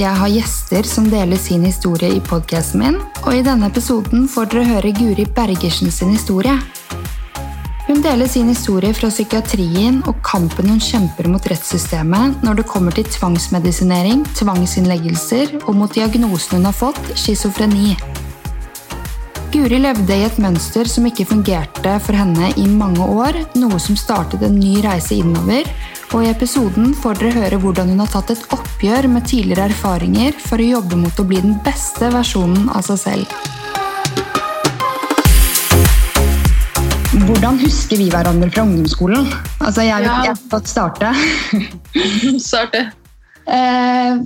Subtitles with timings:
[0.00, 4.48] jeg har gjester som deler sin historie i podkasten min, og i denne episoden får
[4.52, 6.54] dere høre Guri Bergersen sin historie.
[7.84, 12.96] Hun deler sin historie fra psykiatrien og kampen hun kjemper mot rettssystemet når det kommer
[12.96, 17.98] til tvangsmedisinering, tvangsinnleggelser og mot diagnosen hun har fått, schizofreni.
[19.50, 23.98] Guri levde i et mønster som ikke fungerte for henne i mange år, noe som
[23.98, 25.66] startet en ny reise innover,
[26.10, 30.34] og i episoden får dere høre hvordan hun har tatt et oppgjør med tidligere erfaringer
[30.42, 33.36] for å jobbe mot å bli den beste versjonen av seg selv.
[37.30, 39.30] Hvordan husker vi hverandre fra ungdomsskolen?
[39.62, 40.32] Altså, jeg vil Ja.
[40.32, 40.60] ja.
[40.66, 41.12] starte.
[42.50, 42.84] starte.
[43.46, 44.20] Eh,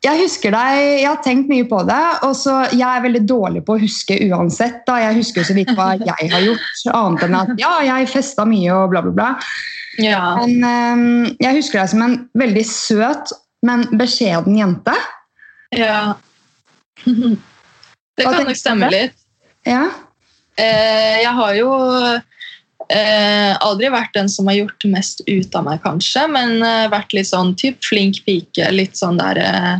[0.00, 3.62] jeg husker deg, jeg har tenkt mye på det, og så jeg er veldig dårlig
[3.66, 4.82] på å huske uansett.
[4.86, 8.46] da, Jeg husker så vidt hva jeg har gjort, annet enn at ja, jeg festa
[8.48, 9.30] mye og bla, bla, bla.
[10.00, 10.24] Ja.
[10.40, 11.04] Men um,
[11.40, 13.32] jeg husker deg som en veldig søt,
[13.66, 14.96] men beskjeden jente.
[15.76, 16.16] ja.
[18.20, 19.14] Det kan nok stemme litt.
[19.64, 19.86] Ja.
[20.60, 21.70] Eh, jeg har jo
[22.92, 27.14] eh, aldri vært den som har gjort mest ut av meg, kanskje, men eh, vært
[27.16, 28.68] litt sånn typ flink pike.
[28.74, 29.72] Litt sånn der eh,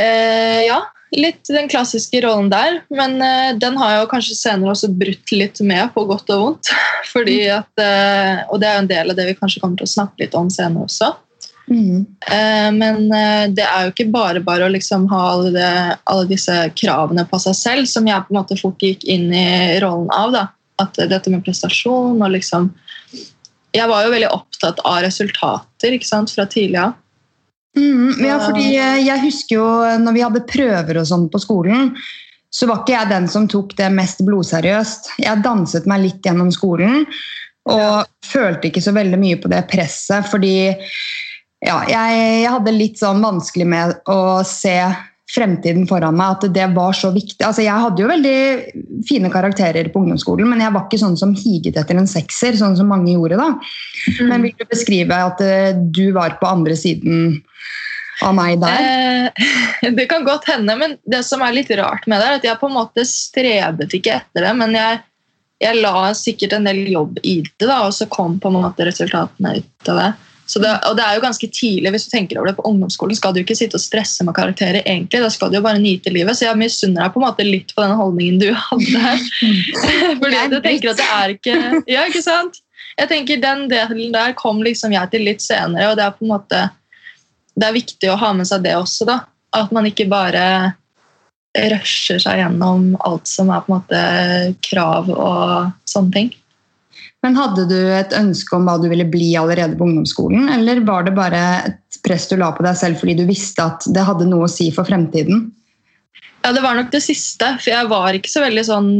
[0.00, 0.80] eh, Ja,
[1.16, 2.80] litt den klassiske rollen der.
[2.92, 6.46] Men uh, den har jeg jo kanskje senere også brutt litt med, på godt og
[6.46, 6.72] vondt.
[7.12, 9.88] Fordi at, uh, og det er jo en del av det vi kanskje kommer til
[9.88, 11.12] å snakke litt om senere også.
[11.72, 12.00] Mm.
[12.26, 13.04] Uh, Men
[13.54, 15.74] det er jo ikke bare bare å liksom ha alle, det,
[16.10, 19.46] alle disse kravene på seg selv, som jeg på en måte fort gikk inn i
[19.84, 20.34] rollen av.
[20.34, 20.48] da.
[20.82, 22.70] At dette med prestasjon og liksom
[23.76, 26.96] Jeg var jo veldig opptatt av resultater ikke sant, fra tidlig av.
[27.76, 29.68] Mhm, ja, fordi eh, jeg husker jo
[30.02, 31.92] når vi hadde prøver og sånn på skolen,
[32.52, 35.14] så var ikke jeg den som tok det mest blodseriøst.
[35.22, 37.06] Jeg danset meg litt gjennom skolen
[37.72, 40.56] og følte ikke så veldig mye på det presset, fordi
[41.62, 44.76] ja, jeg, jeg hadde litt sånn vanskelig med å se
[45.32, 47.40] fremtiden foran meg, at det var så viktig.
[47.46, 51.32] Altså, jeg hadde jo veldig fine karakterer på ungdomsskolen, men jeg var ikke sånn som
[51.36, 53.48] higet etter en sekser, sånn som mange gjorde da.
[54.20, 57.38] Men vil du beskrive at eh, du var på andre siden
[58.22, 58.90] av meg der?
[59.32, 62.50] Eh, det kan godt hende, men det som er litt rart med det, er at
[62.50, 65.00] jeg på en måte strebet ikke etter det, men jeg,
[65.64, 68.84] jeg la sikkert en del jobb i det, da, og så kom på en måte
[68.88, 70.10] resultatene ut av det.
[70.52, 73.16] Så det, og det er jo ganske tidlig, hvis du tenker over det på ungdomsskolen,
[73.16, 76.12] skal du ikke sitte og stresse med karakterer, egentlig, da skal du jo bare nyte
[76.12, 76.36] livet.
[76.36, 79.24] Så jeg misunner deg på en måte litt på den holdningen du hadde her.
[80.20, 81.56] Fordi du tenker at det er ikke
[81.88, 82.60] Ja, ikke sant?
[82.98, 86.26] Jeg tenker Den delen der kom liksom jeg til litt senere, og det er på
[86.26, 86.62] en måte
[87.56, 89.08] det er viktig å ha med seg det også.
[89.08, 89.18] da.
[89.56, 90.44] At man ikke bare
[91.72, 94.04] rusher seg gjennom alt som er på en måte
[94.64, 96.30] krav og sånne ting.
[97.22, 101.06] Men hadde du et ønske om hva du ville bli allerede på ungdomsskolen, eller var
[101.06, 104.26] det bare et press du la på deg selv fordi du visste at det hadde
[104.26, 105.50] noe å si for fremtiden?
[106.42, 108.90] Ja, Det var nok det siste, for jeg var ikke så veldig sånn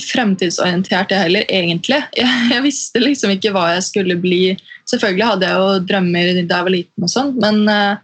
[0.00, 1.98] fremtidsorientert jeg heller, egentlig.
[2.16, 4.54] Jeg, jeg visste liksom ikke hva jeg skulle bli.
[4.88, 7.98] Selvfølgelig hadde jeg jo drømmer da jeg var liten, og sånn, men uh,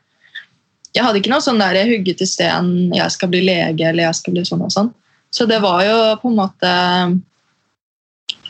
[0.97, 4.09] jeg hadde ikke noe sånn der jeg hugget i sten jeg skal bli lege eller
[4.09, 4.93] jeg skal bli sånn og sånn.
[5.33, 6.71] Så det var jo på en måte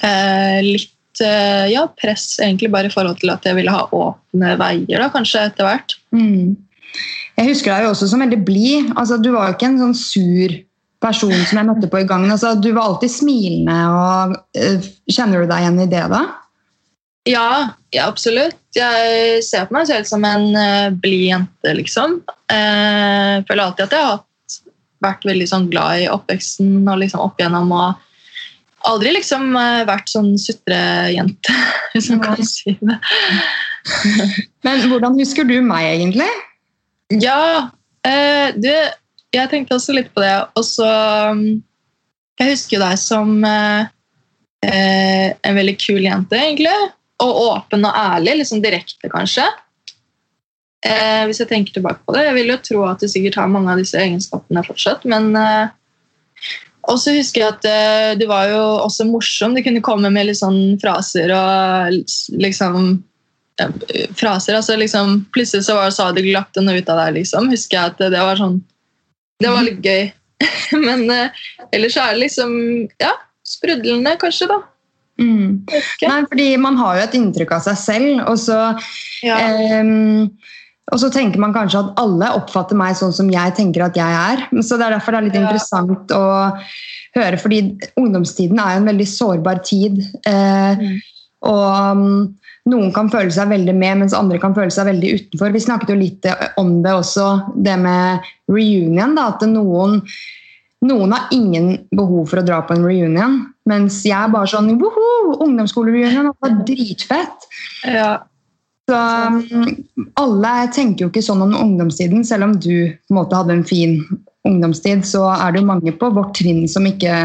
[0.03, 0.93] uh, litt
[1.25, 5.11] eh, ja, press egentlig bare i forhold til at jeg ville ha åpne veier, da,
[5.13, 5.97] kanskje etter hvert.
[6.17, 6.57] Mm.
[7.37, 8.95] Jeg husker deg jo også som veldig blid.
[8.97, 10.57] Altså, du var jo ikke en sånn sur
[11.05, 12.33] person som jeg møtte på i gangen.
[12.33, 13.77] Altså, du var alltid smilende.
[13.93, 16.23] og eh, Kjenner du deg igjen i det, da?
[17.27, 17.49] Ja,
[17.91, 18.59] ja, absolutt.
[18.77, 22.21] Jeg ser på meg selv som en uh, blid jente, liksom.
[22.47, 24.21] Uh, føler alltid at jeg har
[25.03, 27.73] vært veldig sånn glad i oppveksten og liksom opp igjennom.
[27.75, 28.05] og
[28.87, 31.55] Aldri liksom eh, vært sånn sutrejente,
[31.93, 32.99] hvis man kan si det.
[34.67, 36.29] Men hvordan husker du meg, egentlig?
[37.23, 37.71] Ja,
[38.07, 38.71] eh, du,
[39.35, 40.35] jeg tenkte også litt på det.
[40.59, 40.89] Og så
[41.33, 41.45] um,
[42.41, 43.87] Jeg husker deg som eh,
[44.67, 46.75] en veldig kul jente, egentlig.
[47.23, 48.41] Og åpen og ærlig.
[48.43, 49.47] Liksom direkte, kanskje.
[50.87, 52.27] Eh, hvis jeg tenker tilbake på det.
[52.29, 55.33] Jeg vil jo tro at du sikkert har mange av disse egenskapene fortsatt, men
[56.87, 59.57] og så husker jeg at det du var jo også morsom.
[59.57, 61.97] Du kunne komme med litt sånn fraser og
[62.39, 63.03] liksom
[63.61, 63.69] ja,
[64.17, 64.55] fraser.
[64.55, 67.51] altså liksom, Plutselig så var det, sa du lagt noe ut av deg, liksom.
[67.53, 68.61] Husker jeg at det var sånn
[69.43, 70.09] Det var litt gøy.
[70.87, 72.57] Men eh, ellers så er det liksom
[73.03, 73.15] Ja,
[73.47, 74.61] sprudlende, kanskje, da.
[75.17, 75.65] Mm.
[75.65, 78.59] Nei, fordi man har jo et inntrykk av seg selv, og så
[79.25, 79.39] Ja.
[79.41, 80.29] Ehm,
[80.93, 84.07] og så tenker man kanskje at alle oppfatter meg sånn som jeg tenker at jeg
[84.07, 84.45] er.
[84.63, 85.43] Så det er derfor det er litt Ja.
[85.49, 86.25] interessant å
[87.17, 87.61] høre, fordi
[87.99, 89.99] ungdomstiden er jo en veldig sårbar tid.
[90.25, 90.97] Eh, Mm.
[91.47, 92.37] Og um,
[92.67, 95.53] noen kan føle seg veldig med, mens andre kan føle seg veldig utenfor.
[95.53, 96.27] Vi snakket jo litt
[96.59, 97.27] om det også,
[97.63, 99.15] det med reunion.
[99.15, 100.01] da, At noen,
[100.83, 103.37] noen har ingen behov for å dra på en reunion,
[103.69, 107.47] mens jeg er bare sånn woho, Ungdomsskolereunion, det var dritfett!
[107.85, 108.11] Ja.
[108.87, 109.67] Så um,
[110.15, 113.67] alle tenker jo ikke sånn om ungdomstiden, selv om du på en måte hadde en
[113.67, 113.99] fin
[114.47, 117.17] ungdomstid, så er det jo mange på vårt trinn som ikke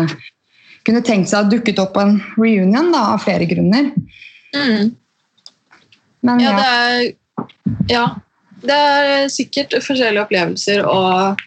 [0.87, 3.91] kunne tenkt seg å dukket opp på en reunion da, av flere grunner.
[4.55, 4.95] Mm.
[6.25, 7.45] Men Ja, ja, det er,
[7.89, 8.05] ja,
[8.65, 11.37] det er sikkert forskjellige opplevelser, og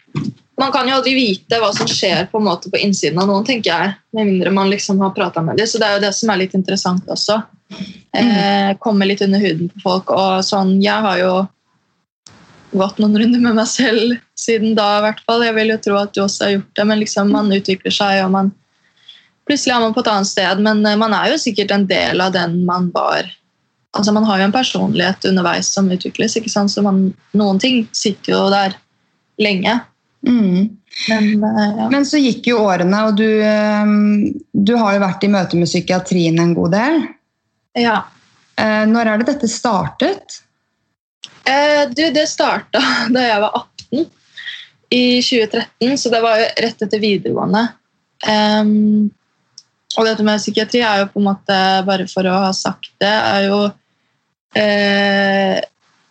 [0.59, 3.43] man kan jo aldri vite hva som skjer på en måte på innsiden av noen,
[3.47, 5.67] tenker jeg, med mindre man liksom har prata med dem.
[5.67, 7.41] Så det er jo det som er litt interessant også.
[8.15, 10.11] Eh, komme litt under huden på folk.
[10.13, 11.33] Og sånn, jeg har jo
[12.75, 15.43] gått noen runder med meg selv siden da, i hvert fall.
[15.45, 18.21] Jeg vil jo tro at du også har gjort det, men liksom man utvikler seg,
[18.27, 18.53] og man
[19.45, 22.21] Plutselig er man på et annet sted, men eh, man er jo sikkert en del
[22.23, 23.27] av den man var
[23.95, 26.73] Altså Man har jo en personlighet underveis som utvikles, ikke sant?
[26.73, 28.73] så man, noen ting sitter jo der
[29.39, 29.77] lenge.
[30.27, 30.65] mm.
[31.09, 31.85] Men eh, ja.
[31.91, 35.69] Men så gikk jo årene, og du, um, du har jo vært i møte med
[35.69, 36.99] psykiatrien en god del.
[37.79, 37.99] Ja.
[38.59, 40.39] Eh, Når er det dette startet?
[41.45, 42.81] Eh, du, det starta
[43.13, 44.05] da jeg var 18
[44.95, 47.63] i 2013, så det var jo rett etter videregående.
[48.25, 49.11] Um,
[49.95, 51.57] og dette med psykiatri er jo på en måte,
[51.87, 53.59] bare for å ha sagt det, er jo
[54.59, 55.59] eh,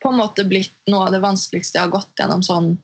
[0.02, 2.74] på en måte blitt noe av det vanskeligste jeg har gått gjennom sånn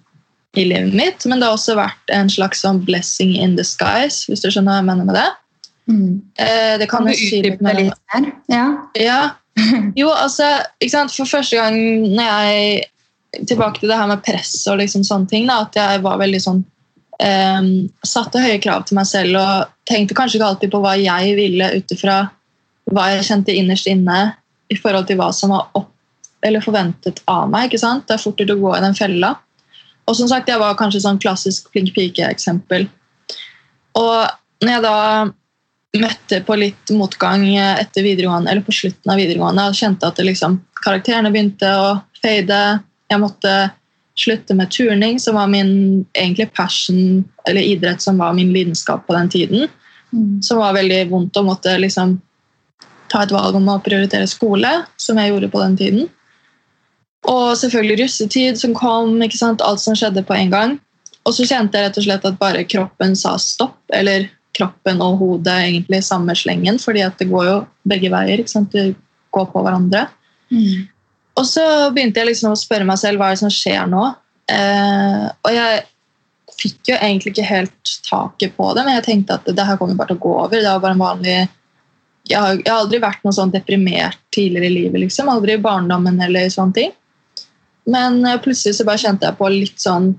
[0.58, 1.26] i livet mitt.
[1.28, 4.80] Men det har også vært en slags sånn blessing in disguise, hvis du skjønner hva
[4.80, 5.28] jeg mener med det.
[5.90, 8.32] Eh, det kan du utdype litt mer?
[8.52, 8.64] Ja.
[8.98, 9.20] Ja.
[9.98, 10.46] Jo, altså?
[11.12, 11.76] For første gang
[12.06, 12.88] når jeg
[13.46, 15.44] Tilbake til det her med press og liksom sånne ting.
[15.46, 17.68] Da, at jeg var veldig sånn um,
[18.02, 21.68] Satte høye krav til meg selv og tenkte kanskje ikke alltid på hva jeg ville
[21.76, 22.16] ut ifra
[22.90, 24.18] hva jeg kjente innerst inne
[24.70, 25.92] i forhold til hva som var opp,
[26.42, 27.68] eller forventet av meg.
[27.68, 28.06] ikke sant?
[28.08, 29.34] Det er fort gjort å gå i den fella.
[30.10, 32.88] Og som sagt, jeg var kanskje sånn klassisk flink pike-eksempel.
[34.00, 34.96] Og når jeg da
[35.98, 40.28] møtte på litt motgang etter videregående, eller på slutten av videregående og kjente at det
[40.28, 41.90] liksom, karakterene begynte å
[42.22, 42.60] fade.
[43.10, 43.54] Jeg måtte
[44.20, 49.16] slutte med turning, som var min egentlig passion, eller idrett som var min lidenskap på
[49.16, 49.68] den tiden.
[50.42, 52.18] Som var veldig vondt å måtte liksom
[53.10, 54.70] ta et valg om å prioritere skole,
[55.00, 56.08] som jeg gjorde på den tiden.
[57.30, 60.76] Og selvfølgelig russetid som kom, alt som skjedde på en gang.
[61.26, 65.20] Og så kjente jeg rett og slett at bare kroppen sa stopp, eller kroppen og
[65.20, 67.58] hodet egentlig i samme slengen, fordi at det går jo
[67.88, 68.42] begge veier.
[68.42, 68.74] ikke sant?
[68.74, 68.94] De
[69.34, 70.08] går på hverandre.
[71.38, 71.64] Og så
[71.94, 74.02] begynte jeg liksom å spørre meg selv hva er det som skjer nå.
[74.50, 75.84] Eh, og jeg
[76.60, 79.96] fikk jo egentlig ikke helt taket på det, men jeg tenkte at det her kommer
[79.96, 80.56] bare til å gå over.
[80.58, 81.36] Det var bare en vanlig
[82.30, 85.00] jeg har, jeg har aldri vært noe sånn deprimert tidligere i livet.
[85.06, 86.92] liksom, Aldri i barndommen eller sånne ting.
[87.90, 90.12] Men eh, plutselig så bare kjente jeg på litt sånn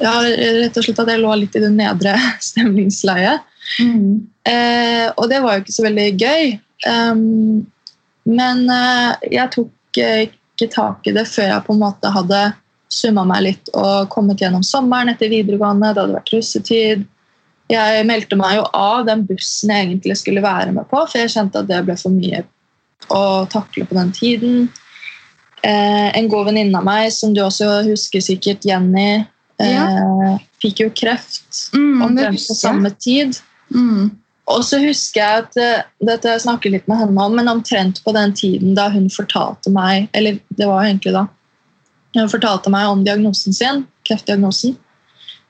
[0.00, 2.14] ja, rett og slett at jeg lå litt i det nedre
[2.48, 3.46] stemningsleiet.
[4.46, 6.52] Eh, og det var jo ikke så veldig gøy.
[6.86, 7.64] Um,
[8.28, 12.40] men eh, jeg tok eh, ikke tak i det før jeg på en måte hadde
[12.92, 15.92] summa meg litt og kommet gjennom sommeren etter videregående.
[15.92, 17.06] Det hadde vært russetid.
[17.72, 21.32] Jeg meldte meg jo av den bussen jeg egentlig skulle være med på, for jeg
[21.32, 22.44] kjente at det ble for mye
[23.12, 24.68] å takle på den tiden.
[25.66, 29.24] Eh, en god venninne av meg, som du også husker sikkert, Jenny,
[29.64, 33.38] eh, fikk jo kreft Mm, omtrent på samme tid.
[33.74, 34.10] Mm.
[34.46, 38.02] Og så husker jeg at eh, dette jeg snakker litt med henne om, men omtrent
[38.04, 41.26] på den tiden da hun fortalte meg Eller det var egentlig da
[42.16, 44.76] hun fortalte meg om diagnosen sin, kreftdiagnosen,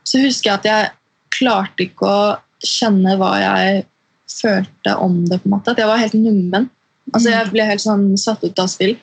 [0.03, 0.89] så husker jeg at jeg
[1.37, 2.23] klarte ikke å
[2.67, 3.85] kjenne hva jeg
[4.33, 5.39] følte om det.
[5.43, 6.71] på en måte, At jeg var helt nummen.
[7.15, 8.97] Altså Jeg ble helt sånn satt ut av spill.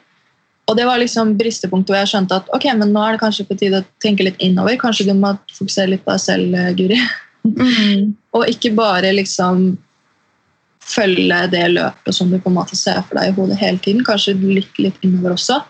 [0.72, 3.46] Og det var liksom bristepunktet hvor jeg skjønte at ok, men nå er det kanskje
[3.50, 4.78] på tide å tenke litt innover.
[4.80, 7.00] Kanskje du må fokusere litt på deg selv, eh, Guri.
[7.44, 8.14] Mm.
[8.38, 9.74] Og ikke bare liksom
[10.84, 14.04] følge det løpet som du på en måte ser for deg i hodet hele tiden.
[14.08, 15.62] Kanskje litt, litt innover også,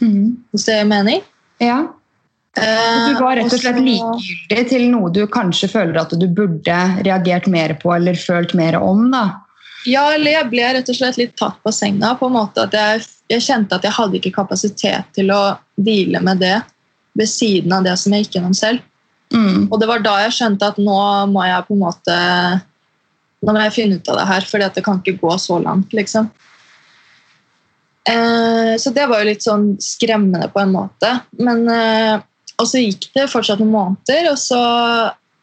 [0.00, 0.38] Mm.
[0.52, 1.20] hvis det gir mening.
[1.60, 1.82] Ja.
[2.56, 6.78] Eh, Du var rett og slett likegyldig til noe du kanskje føler at du burde
[7.04, 9.10] reagert mer på eller følt mer om.
[9.10, 9.24] da.
[9.88, 12.14] Ja, eller jeg ble rett og slett litt tatt på senga.
[12.18, 16.20] på en måte at Jeg, jeg kjente at jeg hadde ikke kapasitet til å deale
[16.22, 16.58] med det
[17.18, 18.84] ved siden av det som jeg gikk gjennom selv.
[19.32, 19.68] Mm.
[19.72, 21.00] Og det var da jeg skjønte at nå
[21.32, 22.16] må jeg på en måte
[23.42, 25.90] Nå må jeg finne ut av det her, for det kan ikke gå så langt,
[25.90, 26.28] liksom.
[28.06, 31.10] Eh, så det var jo litt sånn skremmende på en måte.
[31.42, 32.22] Men, eh,
[32.54, 34.60] og så gikk det fortsatt noen måneder, og så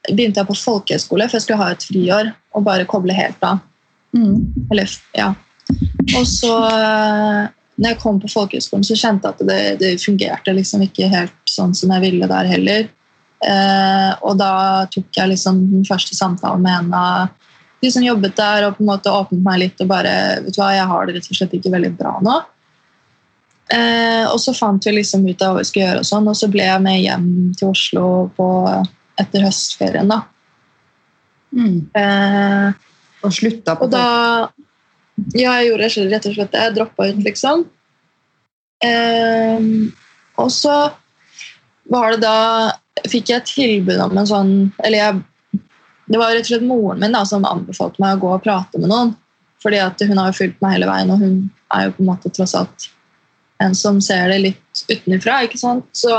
[0.07, 3.59] begynte jeg på folkehøyskole, for jeg skulle ha et friår og bare koble helt av.
[4.15, 4.67] Mm.
[4.71, 5.33] Eller, ja.
[6.17, 7.41] Og så, eh,
[7.79, 11.35] når jeg kom på folkehøgskolen, så kjente jeg at det, det fungerte liksom ikke helt
[11.49, 12.87] sånn som jeg ville der heller.
[13.39, 17.35] Eh, og da tok jeg liksom den første samtalen med en av
[17.79, 20.13] de som jobbet der, og på en måte åpnet meg litt og bare
[20.43, 22.39] Vet du hva, jeg har det rett og slett ikke veldig bra nå.
[23.69, 26.35] Eh, og så fant vi liksom ut av hva vi skulle gjøre, og sånn, og
[26.35, 28.49] så ble jeg med hjem til Oslo på,
[29.21, 30.09] etter høstferien.
[30.09, 30.23] da.
[31.55, 31.77] Mm.
[31.97, 32.88] Eh,
[33.25, 34.05] Og slutta på og da
[35.35, 36.61] Ja, jeg gjorde rett og slett det.
[36.63, 37.65] Jeg droppa ut, liksom.
[38.79, 39.89] Um,
[40.39, 40.75] og så
[41.91, 42.37] var det da
[43.11, 44.53] Fikk jeg tilbud om en sånn
[44.85, 45.17] Eller jeg,
[46.07, 48.79] det var rett og slett moren min da, som anbefalte meg å gå og prate
[48.79, 49.11] med noen.
[49.63, 51.35] Fordi at hun har jo fulgt meg hele veien, og hun
[51.75, 52.87] er jo på en måte tross alt
[53.59, 55.41] en som ser det litt utenfra.
[55.43, 55.85] ikke sant?
[55.91, 56.15] Så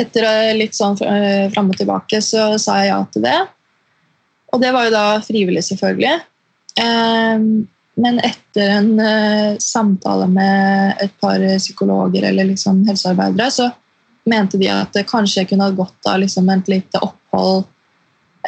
[0.00, 3.38] etter litt sånn eh, fram og tilbake så sa jeg ja til det.
[4.52, 6.18] Og det var jo da frivillig, selvfølgelig.
[6.80, 7.46] Ehm,
[7.94, 13.70] men etter en eh, samtale med et par psykologer eller liksom helsearbeidere, så
[14.28, 17.64] mente de at kanskje jeg kunne hatt godt av liksom et lite opphold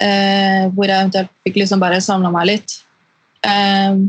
[0.01, 2.79] eh, hvor jeg eventuelt fikk liksom bare samla meg litt.
[3.47, 4.09] Ehm,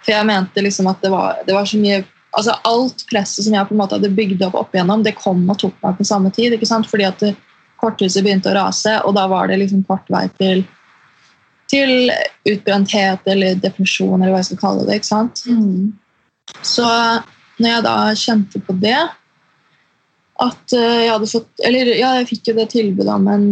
[0.00, 3.54] for jeg mente liksom at det var, det var så mye altså Alt presset som
[3.56, 6.06] jeg på en måte hadde bygd opp opp igjennom, det kom og tok meg på
[6.06, 6.54] samme tid.
[6.54, 6.86] ikke sant?
[6.86, 7.24] Fordi at
[7.80, 10.62] korthuset begynte å rase, og da var det liksom kort vei til
[11.70, 12.10] til
[12.50, 15.00] utbrenthet eller depresjon, eller hva jeg skal kalle det.
[15.00, 15.42] ikke sant?
[15.46, 15.92] Mm.
[16.66, 16.86] Så
[17.60, 18.98] når jeg da kjente på det
[20.40, 23.48] at eh, jeg hadde fått Eller ja, jeg fikk jo det tilbudet om en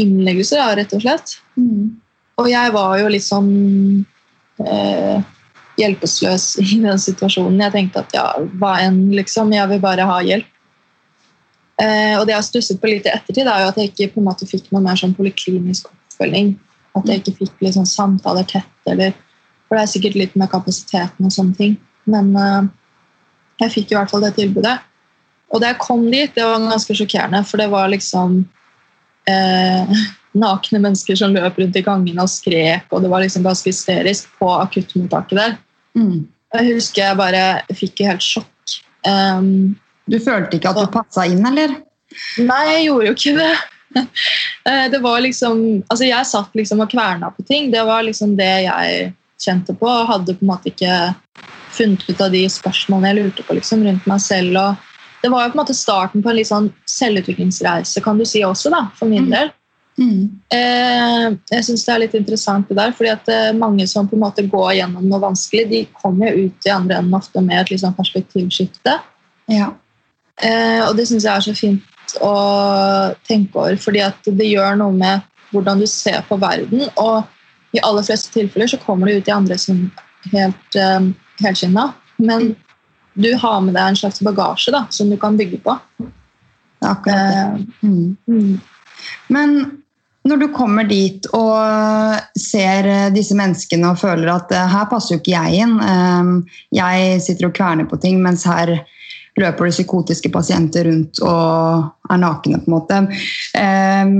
[0.00, 1.38] innleggelse, ja, rett og slett.
[1.56, 1.96] Mm.
[2.36, 3.54] Og jeg var jo litt sånn
[4.60, 5.22] eh,
[5.80, 7.62] hjelpeløs i den situasjonen.
[7.64, 8.26] Jeg tenkte at ja,
[8.60, 9.54] hva enn, liksom.
[9.56, 10.52] Jeg vil bare ha hjelp.
[11.80, 14.12] Eh, og det jeg har stusset på litt i ettertid, er jo at jeg ikke
[14.14, 16.54] på en måte fikk noe mer sånn poliklinisk oppfølging.
[16.96, 19.14] At jeg ikke fikk liksom samtaler tett, eller
[19.66, 21.72] For det er sikkert litt med kapasiteten og sånne ting.
[22.06, 22.68] Men uh,
[23.62, 24.76] jeg fikk i hvert fall det tilbudet.
[25.54, 28.40] Og da jeg kom dit, det var ganske sjokkerende, for det var liksom
[29.30, 30.00] eh,
[30.44, 34.30] nakne mennesker som løp rundt i gangene og skrek, og det var liksom ganske hysterisk
[34.40, 35.56] på akuttmottaket der.
[35.96, 36.26] Mm.
[36.56, 38.76] Jeg husker jeg bare fikk helt sjokk.
[39.06, 39.76] Um,
[40.06, 41.78] Du følte ikke at du passa inn, eller?
[42.38, 43.54] Nei, jeg gjorde jo ikke det.
[44.66, 47.68] Eh, det var liksom, altså Jeg satt liksom og kverna på ting.
[47.70, 49.86] Det var liksom det jeg kjente på.
[49.86, 50.96] og Hadde på en måte ikke
[51.76, 54.58] funnet ut av de spørsmålene jeg lurte på liksom, rundt meg selv.
[54.58, 58.26] og Det var jo på en måte starten på en litt sånn selvutviklingsreise kan du
[58.26, 59.30] si også, da, for min Mm.
[59.36, 59.52] del.
[59.98, 60.40] Mm.
[60.52, 64.16] Eh, jeg syns det er litt interessant det der, fordi at eh, mange som på
[64.16, 67.70] en måte går gjennom noe vanskelig, de kommer jo ut i andre enden ofte med
[67.70, 68.98] et sånn perspektivskifte.
[69.48, 69.70] Ja.
[70.42, 71.82] Eh, og det syns jeg er så fint
[72.22, 72.34] å
[73.26, 76.86] tenke over, fordi at det gjør noe med hvordan du ser på verden.
[77.00, 79.86] Og i aller fleste tilfeller så kommer du ut i andre som
[80.32, 81.10] helt um,
[81.42, 81.90] helskinna.
[82.16, 82.54] Men
[83.16, 85.78] du har med deg en slags bagasje da, som du kan bygge på.
[86.84, 87.42] Akkurat det.
[87.42, 88.16] Eh, Mm.
[88.28, 88.60] mm,
[89.28, 89.82] Men
[90.24, 91.60] når du kommer dit og
[92.40, 96.42] ser eh, disse menneskene og føler at her passer jo ikke jeg inn,
[96.74, 98.78] jeg sitter og kverner på ting, mens her
[99.40, 103.00] løper det psykotiske pasienter rundt og er nakne, på en måte.
[103.54, 104.14] Eh,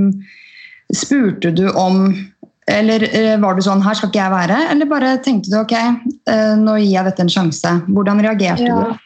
[0.95, 2.05] Spurte du om
[2.67, 4.55] eller eh, var du sånn her skal ikke jeg være?
[4.73, 5.73] Eller bare tenkte du ok,
[6.27, 7.71] eh, nå gir jeg dette en sjanse.
[7.87, 8.79] Hvordan reagerte Ja.
[8.91, 9.03] du?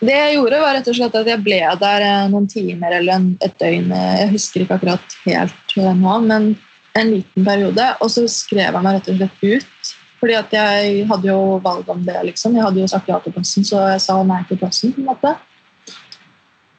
[0.00, 3.26] Det jeg gjorde, var rett og slett at jeg ble der eh, noen timer eller
[3.44, 3.92] et døgn.
[3.92, 6.54] Jeg husker ikke akkurat helt nå, men
[6.96, 7.90] en liten periode.
[8.00, 9.79] Og så skrev jeg meg rett og slett ut.
[10.20, 12.18] Fordi at jeg hadde jo valg om det.
[12.28, 12.56] liksom.
[12.56, 14.92] Jeg hadde jo sagt ja til plassen, så jeg sa nei til plassen.
[14.92, 15.34] på en måte.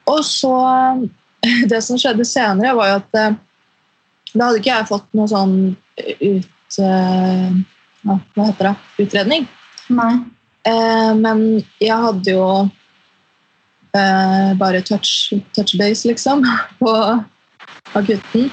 [0.06, 0.54] Og så
[1.70, 3.32] Det som skjedde senere, var jo at eh,
[4.32, 5.56] da hadde ikke jeg fått noe sånn
[5.98, 6.76] ut...
[6.78, 7.48] eh,
[8.02, 8.74] ja, Hva heter det?
[9.04, 9.48] Utredning.
[9.92, 10.12] Nei.
[10.70, 11.42] Eh, men
[11.82, 12.46] jeg hadde jo
[13.98, 16.46] eh, bare touch, touch base, liksom,
[16.80, 16.94] på
[17.98, 18.48] akutten.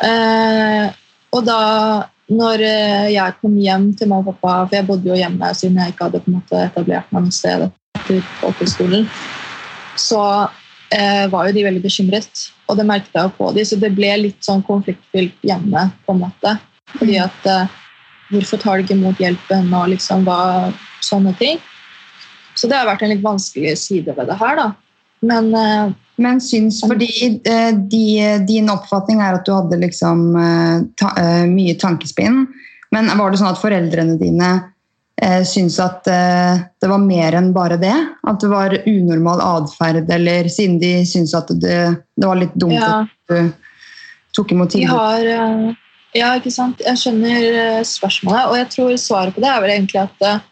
[0.00, 0.86] Eh,
[1.30, 1.60] og da
[2.30, 5.80] når eh, jeg kom hjem til mamma og pappa, for jeg bodde jo hjemme siden
[5.82, 9.08] jeg ikke hadde på en måte etablert meg noe sted etter folkehøyskolen.
[9.98, 10.22] så
[10.94, 12.46] eh, var jo de veldig bekymret.
[12.70, 15.88] Og det merket jeg jo på de, så det ble litt sånn konfliktfylt hjemme.
[16.06, 16.56] på en måte.
[16.96, 17.76] Fordi at eh,
[18.30, 20.70] Hvorfor tar de ikke imot hjelpen, og liksom hva,
[21.02, 21.56] sånne ting.
[22.54, 24.66] Så det har vært en litt vanskelig side ved det her, da.
[25.26, 28.04] Men eh, Men syns fordi eh, de,
[28.48, 32.44] din oppfatning er at du hadde liksom eh, ta, eh, mye tankespinn.
[32.92, 34.50] Men var det sånn at foreldrene dine
[35.22, 37.94] eh, syns at det var mer enn bare det?
[38.28, 41.80] At det var unormal atferd, eller siden de syns at det,
[42.16, 44.92] det var litt dumt ja, at du tok imot tilbud?
[44.92, 45.74] har,
[46.18, 46.82] Ja, ikke sant?
[46.82, 50.42] Jeg skjønner spørsmålet, og jeg tror svaret på det er vel egentlig at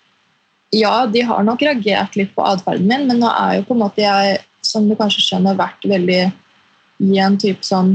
[0.71, 3.83] ja, de har nok reagert litt på atferden min, men nå er jo på en
[3.83, 6.21] måte jeg, som du kanskje skjønner, vært veldig
[6.99, 7.95] i en type sånn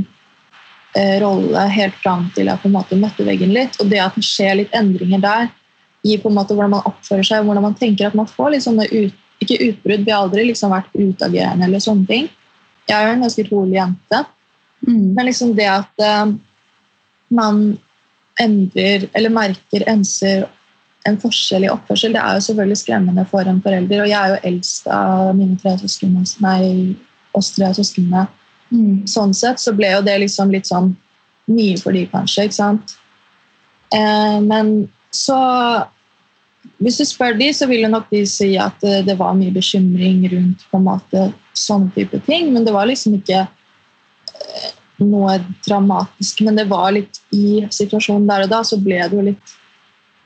[0.96, 3.75] eh, rolle helt fram til jeg på en måte møtte veggen litt.
[3.82, 5.50] Og det at det skjer litt endringer der
[6.03, 8.65] i på en måte hvordan man oppfører seg, hvordan man tenker at man får litt
[8.65, 12.32] sånne ut, ikke utbrudd, vi har aldri liksom vært utagerende eller sånne ting.
[12.88, 14.24] Jeg er jo en ganske rolig jente,
[14.84, 15.13] Mm.
[15.15, 16.34] men liksom det at eh,
[17.32, 17.60] man
[18.41, 20.48] endrer eller merker, enser
[21.08, 24.04] en forskjell i oppførsel, det er jo selvfølgelig skremmende for en forelder.
[24.04, 26.96] Og jeg er jo eldst av mine tre søsken, nei,
[27.36, 28.28] oss tre søsknene.
[28.74, 29.04] Mm.
[29.10, 30.94] Sånn sett så ble jo det liksom litt sånn
[31.52, 32.96] mye for de kanskje, ikke sant?
[33.94, 34.76] Eh, men
[35.14, 35.40] så
[36.80, 39.52] Hvis du spør de, så vil jo nok de si at eh, det var mye
[39.52, 41.26] bekymring rundt på en måte
[41.60, 44.70] sånne type ting, men det var liksom ikke eh,
[45.04, 45.36] noe
[45.68, 46.40] dramatisk.
[46.48, 49.54] Men det var litt i situasjonen der og da, så ble det jo litt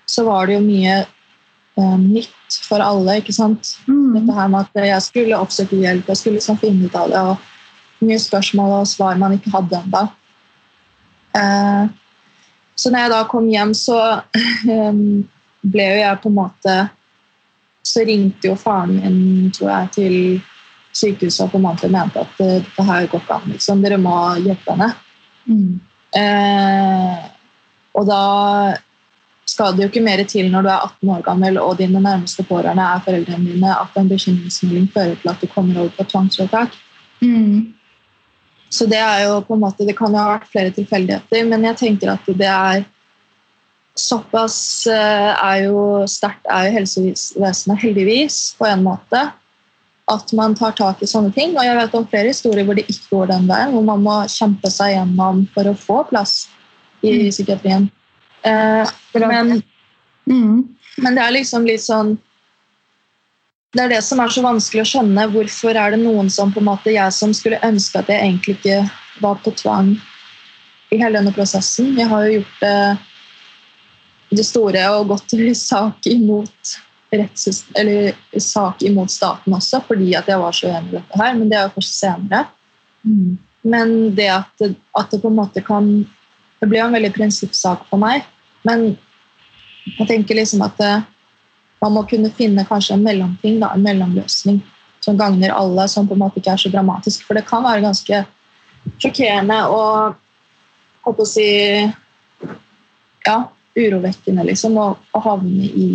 [0.08, 3.76] Så var det jo mye eh, nytt for alle, ikke sant?
[3.88, 4.16] Mm.
[4.16, 7.24] Dette her med at jeg skulle oppsøke hjelp, jeg skulle liksom finne ut av det,
[7.34, 10.04] og mye spørsmål og svar man ikke hadde ennå.
[11.38, 11.96] Eh,
[12.78, 13.98] så når jeg da kom hjem, så
[14.74, 15.02] eh,
[15.68, 16.76] ble jo jeg på en måte
[17.88, 20.16] Så ringte jo faren min, tror jeg, til
[20.98, 23.54] sykehuset og på en måte mente at eh, dette her går ikke an.
[23.54, 23.84] Liksom.
[23.84, 24.90] Dere må hjelpe henne.
[25.48, 25.78] Mm.
[26.20, 27.22] Eh,
[27.96, 28.22] og da
[29.48, 32.44] skal det jo ikke mer til når du er 18 år gammel og dine nærmeste
[32.48, 36.76] pårørende er foreldrene dine, at en bekymringsmelding fører til at du kommer over på tvangsvedtak.
[37.22, 37.74] Mm.
[38.70, 41.64] Så det er jo på en måte, det kan jo ha vært flere tilfeldigheter, men
[41.70, 42.86] jeg tenker at det er
[43.98, 49.24] såpass eh, er jo sterkt er jo helsevesenet heldigvis på en måte
[50.08, 51.56] at man tar tak i sånne ting.
[51.58, 54.18] Og jeg vet om flere historier hvor det ikke går den veien, hvor man må
[54.32, 56.48] kjempe seg gjennom for å få plass
[57.04, 57.32] i Mm.
[57.32, 57.90] psykiatrien.
[58.44, 59.62] Eh, men,
[60.28, 60.76] Mm.
[60.98, 62.18] men det er liksom litt sånn
[63.72, 65.28] Det er det som er så vanskelig å skjønne.
[65.32, 68.56] Hvorfor er det noen som på en måte Jeg som skulle ønske at jeg egentlig
[68.58, 68.90] ikke
[69.22, 69.92] var på tvang
[70.92, 71.98] i hele denne prosessen.
[71.98, 72.98] Jeg har jo gjort det,
[74.40, 76.78] det store og gått i sak imot
[77.12, 81.36] eller sak imot staten også, fordi at jeg var så uenig i dette her.
[81.38, 82.46] Men det er jo først senere.
[83.06, 83.38] Mm.
[83.64, 84.66] Men det at,
[84.98, 85.92] at det på en måte kan
[86.60, 88.26] Det blir jo en veldig prinsippsak for meg.
[88.68, 88.90] Men
[89.98, 90.94] jeg tenker liksom at det,
[91.84, 94.62] man må kunne finne kanskje en mellomting, da, en mellomløsning
[95.04, 97.24] som gagner alle, som på en måte ikke er så dramatisk.
[97.28, 98.24] For det kan være ganske
[98.98, 100.18] sjokkerende og
[101.06, 101.48] holdt på å si
[103.28, 103.38] ja,
[103.78, 105.90] urovekkende liksom, å, å havne i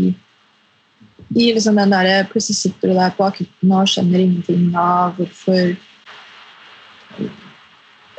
[1.33, 5.72] i liksom den der, Plutselig sitter du der på akutten og skjønner ingenting av hvorfor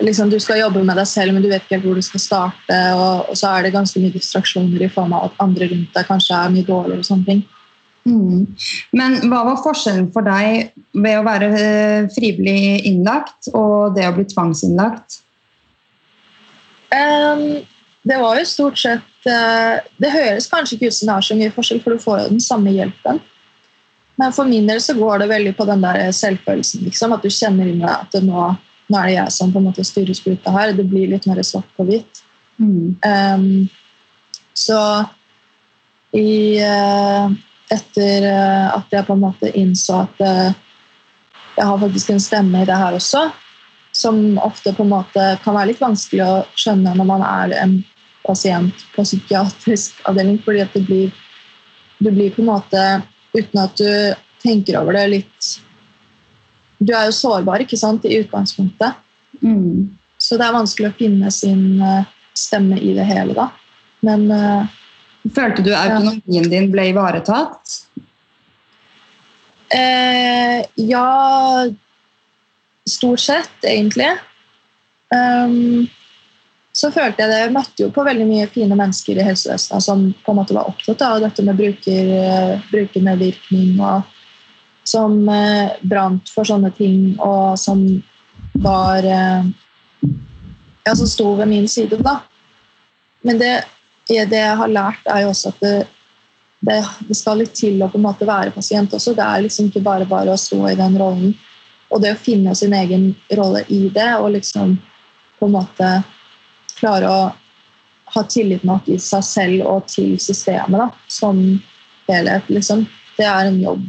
[0.01, 2.23] liksom, Du skal jobbe med deg selv, men du vet ikke helt hvor du skal
[2.23, 2.79] starte.
[2.97, 6.07] Og, og så er det ganske mye distraksjoner i form av at andre rundt deg
[6.09, 7.03] kanskje er mye dårligere.
[7.03, 7.43] og sånne ting.
[8.03, 8.47] Mm.
[8.91, 14.15] Men hva var forskjellen for deg ved å være eh, frivillig innlagt og det å
[14.17, 15.21] bli tvangsinnlagt?
[16.93, 17.63] Um,
[18.03, 21.37] det var jo stort sett uh, Det høres kanskje ikke ut som det er så
[21.39, 23.21] mye forskjell, for du får jo den samme hjelpen.
[24.21, 26.83] Men for min del så går det veldig på den der selvfølelsen.
[26.85, 28.51] Liksom, at du kjenner inn deg at det nå,
[28.91, 30.73] nå er det jeg som på en måte styrer skuta her.
[30.75, 32.23] Det blir litt mer svart på hvitt.
[32.61, 32.95] Mm.
[33.03, 33.47] Um,
[34.53, 34.79] så
[36.13, 37.31] i uh,
[37.73, 40.51] Etter eh, at jeg på en måte innså at uh,
[41.55, 43.23] jeg har faktisk en stemme i det her også,
[43.97, 47.75] som ofte på en måte kan være litt vanskelig å skjønne når man er en
[48.27, 51.09] pasient på psykiatrisk avdeling, fordi at det blir,
[51.97, 52.83] du blir på en måte,
[53.33, 53.89] uten at du
[54.43, 55.51] tenker over det, litt
[56.79, 58.99] Du er jo sårbar, ikke sant, i utgangspunktet.
[59.41, 59.93] Mm.
[60.17, 62.05] Så det er vanskelig å finne sin eh,
[62.37, 63.49] stemme i det hele, da.
[64.03, 64.79] Men eh,
[65.33, 67.79] Følte du autonomien din ble ivaretatt?
[69.71, 71.07] eh, Ja
[72.89, 74.09] Stort sett, egentlig.
[75.13, 75.85] Um,
[76.73, 80.07] så følte jeg det Jeg møtte jo på veldig mye fine mennesker i helsevesenet som
[80.25, 84.09] på en måte var opptatt av dette med bruker, eh, brukermedvirkning, og
[84.83, 87.85] som eh, brant for sånne ting, og som
[88.63, 89.51] var eh,
[90.83, 92.17] Ja, som sto ved min side, da.
[93.23, 93.53] Men det,
[94.09, 95.75] det jeg har lært, er jo også at det,
[96.67, 99.13] det, det skal litt til å på en måte være pasient også.
[99.15, 101.31] Det er liksom ikke bare bare å stå i den rollen.
[101.87, 104.75] Og det å finne sin egen rolle i det, og liksom
[105.39, 105.93] på en måte
[106.75, 107.23] klare å
[108.13, 111.39] ha tillit nok i seg selv og til systemet da, som
[112.09, 112.83] helhet, liksom.
[113.15, 113.87] Det er en jobb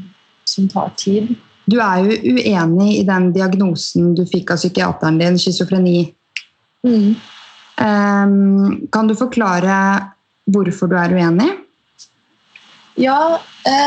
[0.49, 1.35] som tar tid.
[1.71, 6.03] Du er jo uenig i den diagnosen du fikk av psykiateren din, schizofreni.
[6.85, 7.15] Mm.
[7.81, 9.77] Um, kan du forklare
[10.53, 11.49] hvorfor du er uenig?
[13.01, 13.41] Ja,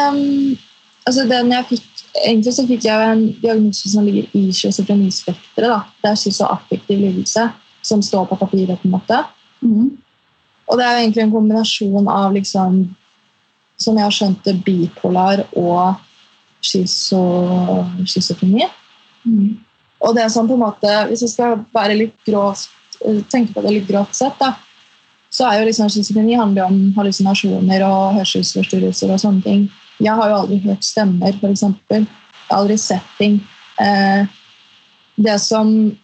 [0.09, 0.57] um,
[1.05, 5.91] altså den jeg fikk Egentlig så fikk jeg en diagnose som ligger i schizofrenispekteret.
[6.01, 7.43] Det er schizoaffektiv lidelse
[7.85, 8.79] som står på papiret.
[8.81, 9.19] på en måte.
[9.61, 9.91] Mm.
[10.65, 12.79] Og det er jo egentlig en kombinasjon av liksom,
[13.77, 16.01] som jeg har skjønt det, bipolar og
[16.63, 18.67] schizofreni.
[19.25, 19.57] Mm.
[20.05, 22.69] Og det er sånn på en måte, Hvis jeg skal være litt grovt,
[23.31, 24.49] tenke på det litt grovt sett, da,
[25.29, 29.67] så er jo liksom schizofreni handler om hallusinasjoner og hørselsforstyrrelser og sånne ting.
[29.99, 31.63] Jeg har jo aldri hørt stemmer, f.eks.
[32.53, 33.39] Aldri sett ting.
[33.81, 34.27] Eh,
[35.17, 35.95] det som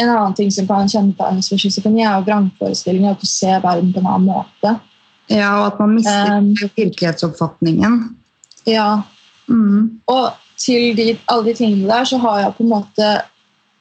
[0.00, 3.12] En annen ting som kan kjennetegnes for schizofreni, er jo vrangforestillinger.
[3.12, 4.70] At du ser verden på en annen måte.
[5.28, 7.98] Ja, og at man mister Um, virkelighetsoppfatningen.
[8.64, 9.02] Ja,
[9.48, 10.00] Mm.
[10.12, 10.26] Og
[10.60, 13.08] til de, alle de tingene der så har jeg på en måte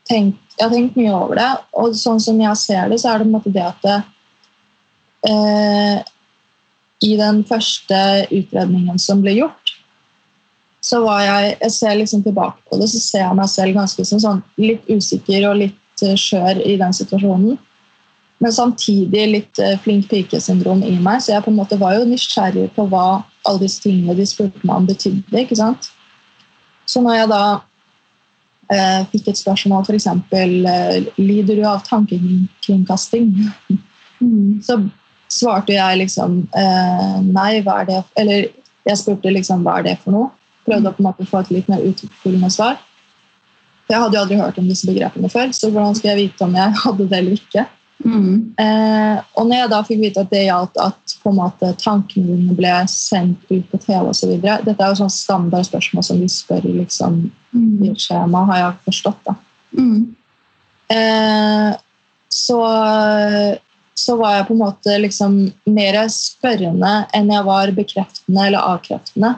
[0.10, 1.50] tenkt, jeg har tenkt mye over det.
[1.78, 4.00] Og sånn som jeg ser det, så er det på en måte det at det,
[5.30, 6.02] eh,
[7.02, 7.98] I den første
[8.30, 9.76] utredningen som ble gjort,
[10.82, 14.06] så var jeg Jeg ser liksom tilbake på det, så ser jeg meg selv ganske
[14.06, 17.58] som sånn litt usikker og litt eh, skjør i den situasjonen.
[18.42, 22.08] Men samtidig litt eh, flink pike-syndrom i meg, så jeg på en måte var jo
[22.10, 25.44] nysgjerrig på hva alle disse tingene de spurte meg om betydde.
[25.44, 25.92] ikke sant?
[26.90, 27.44] Så når jeg da
[28.74, 30.10] eh, fikk et spørsmål f.eks.
[30.42, 33.34] Eh, lider du av tankekringkasting,
[34.22, 34.62] Mm.
[34.62, 34.76] så
[35.32, 38.44] svarte jeg liksom eh, nei, hva er det Eller
[38.86, 40.30] jeg spurte liksom hva er det for noe.
[40.68, 42.78] Prøvde å på en måte få et litt mer utfyllende svar.
[43.90, 46.54] Jeg hadde jo aldri hørt om disse begrepene før, så hvordan skulle jeg vite om
[46.56, 47.66] jeg hadde det eller ikke?
[48.04, 48.54] Mm.
[48.58, 52.38] Eh, og når jeg da fikk vite at det gjaldt at på en måte tankene
[52.38, 54.34] dine ble sendt ut på TV osv.
[54.42, 57.92] Dette er jo sånn standard spørsmål som vi spør liksom, i Mm.
[57.92, 59.24] et skjema, har jeg forstått.
[59.26, 59.36] da.
[59.78, 60.16] Mm.
[60.92, 61.76] Eh,
[62.32, 62.60] så,
[63.94, 65.38] så var jeg på en måte liksom
[65.68, 69.36] mer spørrende enn jeg var bekreftende eller avkreftende.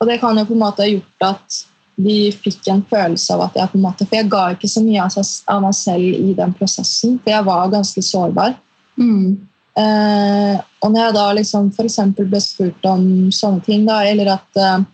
[0.00, 1.64] Og det kan jo på en måte ha gjort at
[2.00, 4.80] de fikk en følelse av at jeg på en måte For jeg ga ikke så
[4.84, 8.56] mye av, meg selv i den prosessen, for jeg var ganske sårbar.
[8.96, 9.36] Mm.
[9.78, 12.00] Eh, og når jeg da liksom f.eks.
[12.18, 14.84] ble spurt om sånne ting, da, eller at eh,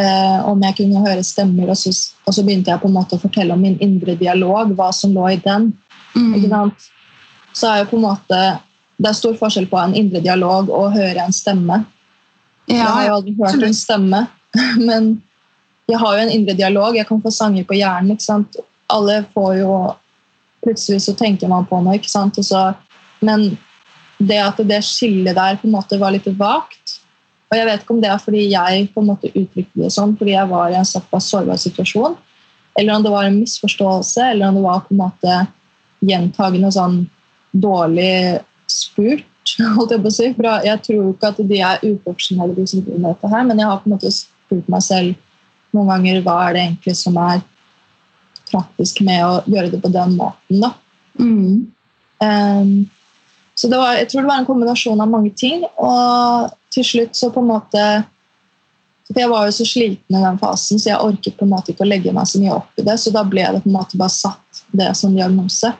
[0.00, 1.92] eh, om jeg kunne høre stemmer, og så,
[2.24, 5.16] og så begynte jeg på en måte å fortelle om min indre dialog, hva som
[5.16, 5.72] lå i den,
[6.10, 6.72] Mm.
[7.54, 8.38] så er jo på en måte
[8.98, 11.84] Det er stor forskjell på en indre dialog og å høre en stemme.
[12.66, 14.26] Ja, jeg har jo aldri hørt en stemme,
[14.88, 15.22] men
[15.90, 16.96] jeg har jo en indre dialog.
[16.96, 18.14] Jeg kan få sanger på hjernen.
[18.14, 18.60] ikke sant?
[18.92, 19.74] Alle får jo
[20.60, 22.36] Plutselig så tenker man på noe, ikke sant?
[22.44, 22.58] Så,
[23.24, 23.46] men
[24.20, 26.98] det at det skillet der på en måte var litt vagt
[27.48, 30.12] Og jeg vet ikke om det er fordi jeg på en måte uttrykte det sånn
[30.18, 32.18] fordi jeg var i en såpass sårbar situasjon,
[32.78, 35.38] eller om det var en misforståelse, eller om det var på en måte
[36.12, 37.00] gjentagende sånn
[37.64, 38.12] dårlig
[38.70, 39.26] spurt.
[39.76, 40.28] holdt Jeg på å si.
[40.36, 43.48] For jeg tror jo ikke at de er uprofesjonelle, de som driver med dette her,
[43.48, 45.18] men jeg har på en måte spurt meg selv
[45.76, 47.42] noen ganger hva er det egentlig som er
[48.50, 50.64] praktisk med å gjøre det på den måten.
[50.64, 50.72] da.
[51.20, 51.70] Mm.
[52.20, 52.72] Um,
[53.54, 55.66] så det var, jeg tror det var en kombinasjon av mange ting.
[55.76, 57.84] Og til slutt så på en måte
[59.10, 61.72] For jeg var jo så sliten i den fasen, så jeg orket på en måte
[61.72, 62.94] ikke å legge meg så mye opp i det.
[63.02, 65.72] Så da ble det på en måte bare satt det som diagnose.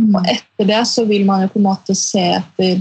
[0.00, 0.14] Mm.
[0.14, 2.80] Og etter det så vil man jo på en måte se etter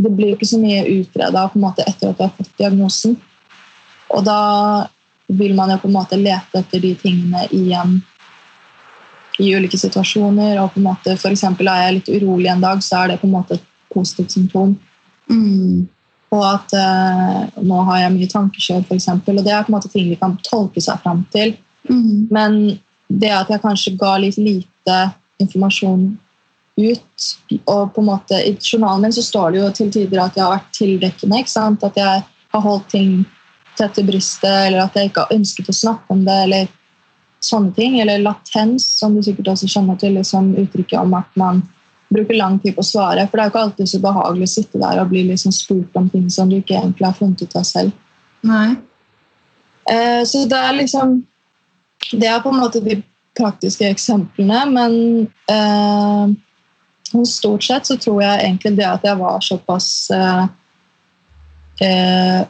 [0.00, 3.18] Det blir jo ikke så mye utreda etter at du har fått diagnosen.
[4.14, 4.38] Og da
[5.38, 8.00] vil man jo på en måte lete etter de tingene igjen
[9.40, 10.58] i ulike situasjoner.
[10.60, 13.28] og på en måte eksempel Er jeg litt urolig en dag, så er det på
[13.28, 14.76] en måte et positivt symptom.
[15.30, 15.88] Mm.
[16.30, 19.08] Og at eh, nå har jeg mye tankekjør, f.eks.
[19.08, 21.56] Og det er på en måte ting vi kan tolke seg fram til.
[21.88, 22.28] Mm.
[22.30, 22.58] Men
[23.08, 24.98] det at jeg kanskje ga litt lite
[25.40, 26.12] informasjon
[26.80, 27.26] ut
[27.68, 30.44] og på en måte I journalen min så står det jo til tider at jeg
[30.44, 31.40] har vært tildekkende.
[31.40, 31.84] ikke sant?
[31.84, 33.24] At jeg har holdt ting
[33.80, 36.36] tett i brystet, eller at jeg ikke har ønsket å snakke om det.
[36.44, 36.68] eller
[37.40, 40.14] sånne ting, Eller latens, som du sikkert også kjenner til.
[40.14, 41.62] liksom Uttrykket om at man
[42.10, 43.26] bruker lang tid på å svare.
[43.28, 45.96] For det er jo ikke alltid så behagelig å sitte der og bli liksom spurt
[45.96, 47.92] om ting som du ikke egentlig har funnet ut av selv.
[48.46, 48.76] Nei.
[49.90, 51.20] Eh, så det er liksom
[52.10, 53.02] Det er på en måte de
[53.36, 54.94] praktiske eksemplene, men
[55.52, 56.32] eh,
[57.28, 60.46] stort sett så tror jeg egentlig det at jeg var såpass eh,
[61.84, 62.40] eh,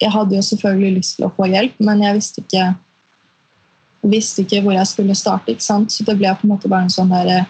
[0.00, 2.68] Jeg hadde jo selvfølgelig lyst til å få hjelp, men jeg visste ikke
[4.08, 5.56] visste ikke hvor jeg skulle starte.
[5.60, 7.46] Så det ble på en måte bare en sånn der,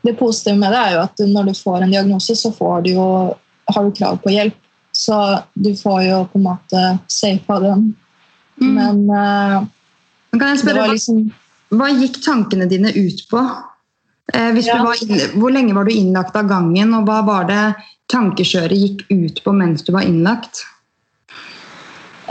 [0.00, 2.90] Det positive med det er jo at når du får en diagnose, så får du
[2.94, 3.34] jo,
[3.68, 4.56] har du krav på hjelp.
[4.96, 5.16] Så
[5.54, 7.82] du får jo på en måte safa den.
[8.60, 8.70] Mm.
[8.78, 9.66] Men uh,
[10.32, 11.20] Men kan jeg spørre, liksom,
[11.68, 13.44] hva, hva gikk tankene dine ut på?
[14.32, 14.78] Eh, Ja.
[15.02, 17.74] inn, hvor lenge var du innlagt av gangen, og hva var det
[18.08, 20.64] tankekjøret gikk ut på mens du var innlagt?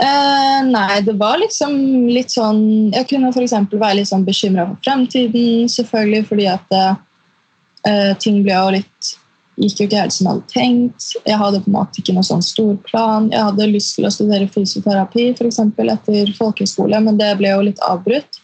[0.00, 1.74] Eh, nei, det var liksom
[2.08, 2.62] litt sånn
[2.94, 3.52] Jeg kunne f.eks.
[3.68, 9.16] være litt sånn bekymra for fremtiden, selvfølgelig, fordi at eh, ting ble jo litt
[9.60, 11.06] Gikk jo ikke helt som jeg hadde tenkt.
[11.26, 13.26] Jeg hadde på en måte ikke noen sånn stor plan.
[13.28, 17.66] Jeg hadde lyst til å studere fysioterapi for eksempel, etter folkehøyskole, men det ble jo
[17.66, 18.38] litt avbrutt.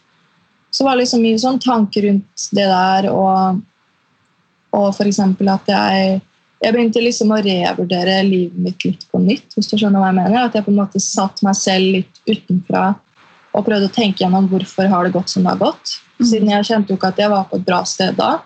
[0.68, 3.62] Så var det liksom mye sånn tanker rundt det der, og,
[4.76, 5.22] og f.eks.
[5.24, 6.20] at jeg
[6.64, 9.52] jeg begynte liksom å revurdere livet mitt litt på nytt.
[9.54, 10.46] hvis du skjønner hva jeg mener.
[10.46, 12.88] At jeg på en måte satt meg selv litt utenfra
[13.56, 15.96] og prøvde å tenke gjennom hvorfor har det gått som det har gått.
[16.18, 16.28] Mhm.
[16.30, 18.40] Siden jeg kjente jo ikke at jeg var på et bra sted da.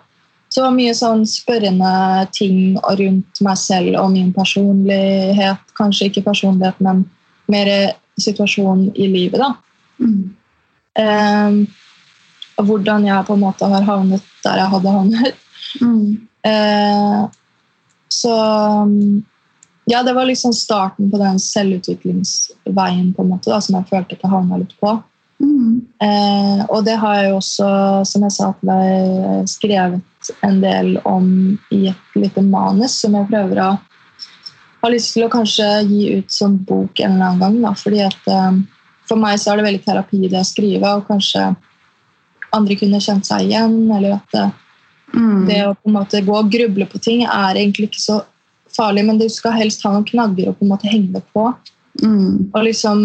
[0.51, 1.91] Så det var mye sånn spørrende
[2.35, 5.63] ting rundt meg selv og min personlighet.
[5.79, 7.05] Kanskje ikke personlighet, men
[7.47, 9.55] mer situasjon i livet, da.
[10.03, 10.35] Mm.
[10.99, 11.77] Eh,
[12.59, 15.39] og hvordan jeg på en måte har havnet der jeg hadde havnet.
[15.79, 16.27] Mm.
[16.43, 17.21] Eh,
[18.21, 18.33] så
[18.87, 19.21] mm,
[19.91, 24.17] ja, det var liksom starten på den selvutviklingsveien på en måte da, som jeg følte
[24.17, 24.95] at jeg havna litt på.
[25.41, 25.81] Mm.
[26.05, 27.69] Eh, og det har jeg jo også,
[28.05, 31.31] som jeg sa til deg, skrevet en del om
[31.73, 33.71] i et lite manus som jeg prøver å
[34.81, 37.57] har lyst til å kanskje gi ut som bok en eller annen gang.
[37.65, 38.61] Da, fordi at eh,
[39.09, 41.49] For meg så er det veldig terapi det å skrive, og kanskje
[42.55, 43.75] andre kunne kjent seg igjen.
[43.91, 44.53] eller at eh,
[45.11, 45.47] Mm.
[45.49, 48.21] det å på en måte gå og gruble på ting er egentlig ikke så
[48.71, 51.49] farlig, men du skal helst ha noen knagger å på en måte henge det på.
[52.01, 52.51] Mm.
[52.53, 53.01] Og liksom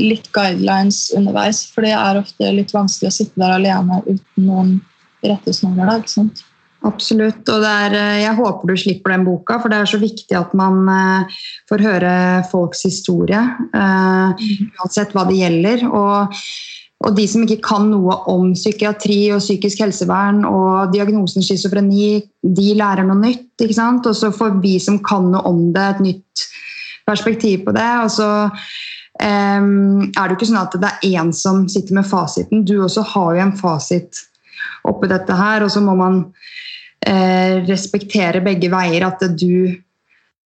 [0.00, 4.78] litt guidelines underveis, for det er ofte litt vanskelig å sitte der alene uten noen
[5.26, 5.98] rettesnorer.
[5.98, 6.44] ikke sant?
[6.88, 7.44] Absolutt.
[7.52, 10.54] Og er, eh, jeg håper du slipper den boka, for det er så viktig at
[10.56, 12.12] man eh, får høre
[12.50, 13.42] folks historie.
[13.74, 14.46] eh,
[14.80, 15.84] uansett hva det gjelder.
[15.90, 16.40] Og,
[17.00, 22.66] og de som ikke kan noe om psykiatri og psykisk helsevern og diagnosen schizofreni, de
[22.76, 23.54] lærer noe nytt.
[23.56, 24.06] ikke sant?
[24.06, 26.44] Og så får vi som kan noe om det, et nytt
[27.08, 27.88] perspektiv på det.
[28.04, 32.08] Og så um, er det jo ikke sånn at det er én som sitter med
[32.10, 32.66] fasiten.
[32.68, 34.20] Du også har jo en fasit
[34.84, 36.20] oppi dette her, og så må man
[37.08, 39.08] uh, respektere begge veier.
[39.08, 39.72] At du,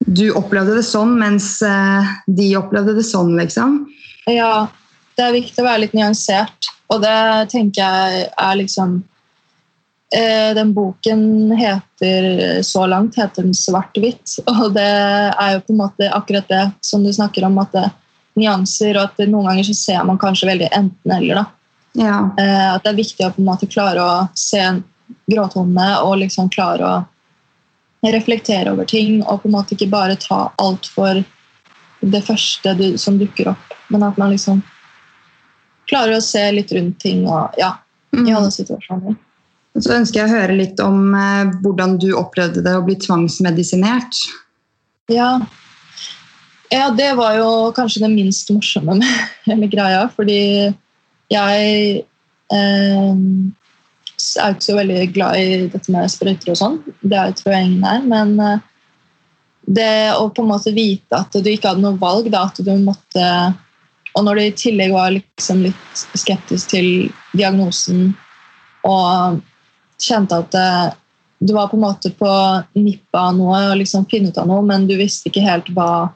[0.06, 3.82] du opplevde det sånn, mens uh, de opplevde det sånn, liksom.
[4.30, 4.68] Ja,
[5.17, 7.17] det er viktig å være litt nyansert, og det
[7.54, 8.95] tenker jeg er liksom
[10.15, 15.84] eh, Den boken heter så langt heter den svart-hvitt, og det er jo på en
[15.84, 17.89] måte akkurat det som du snakker om, at det,
[18.39, 21.43] nyanser, og at det, noen ganger så ser man kanskje veldig enten-eller.
[21.93, 22.17] Ja.
[22.39, 24.62] Eh, at det er viktig å på en måte klare å se
[25.30, 30.47] gråtonene og liksom klare å reflektere over ting, og på en måte ikke bare ta
[30.60, 31.21] alt for
[32.04, 34.60] det første du, som dukker opp, men at man liksom
[35.93, 37.75] klarer å se litt rundt ting og ja,
[38.17, 39.15] i alle situasjoner.
[39.82, 44.19] Så ønsker jeg å høre litt om eh, hvordan du opplevde det å bli tvangsmedisinert.
[45.12, 45.32] Ja.
[46.71, 49.10] ja, det var jo kanskje det minst morsomme med
[49.47, 50.41] hele greia, fordi
[51.34, 52.03] jeg
[52.53, 53.15] eh,
[54.38, 56.77] er ikke så veldig glad i dette med sprøyter og sånn.
[57.01, 58.06] Det er- tror jeg ingen er.
[58.13, 58.69] Men eh,
[59.65, 62.73] det å på en måte vite at du ikke hadde noe valg, da, at du
[62.84, 63.27] måtte
[64.13, 66.89] Og når du i tillegg var liksom litt skeptisk til
[67.34, 68.12] diagnosen
[68.86, 69.39] og
[70.02, 70.67] kjente at det,
[71.43, 72.30] du var på en måte på
[72.78, 76.13] nippet av noe og liksom finne ut av noe, men du visste ikke helt hva,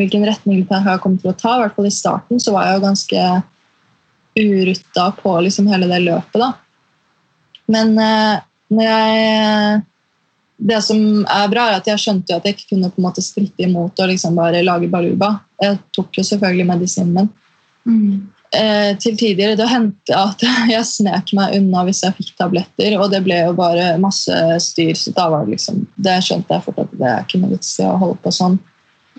[0.00, 1.56] hvilken retning det her kom til å ta.
[1.56, 3.26] I hvert fall i starten så var jeg jo ganske
[4.40, 6.40] urutta på liksom hele det løpet.
[6.40, 6.52] da.
[7.70, 9.82] Men eh, når jeg
[10.60, 13.06] Det som er bra, er at jeg skjønte jo at jeg ikke kunne på en
[13.06, 15.38] måte stritte imot og liksom bare lage baluba.
[15.62, 17.30] Jeg tok jo selvfølgelig medisinen min.
[18.50, 20.42] Eh, til tider det hendte at
[20.72, 24.96] jeg snek meg unna hvis jeg fikk tabletter, og det ble jo bare masse styr.
[24.98, 27.76] så da var Det liksom, det skjønte jeg fort at det er ikke noe vits
[27.78, 28.58] i å holde på sånn.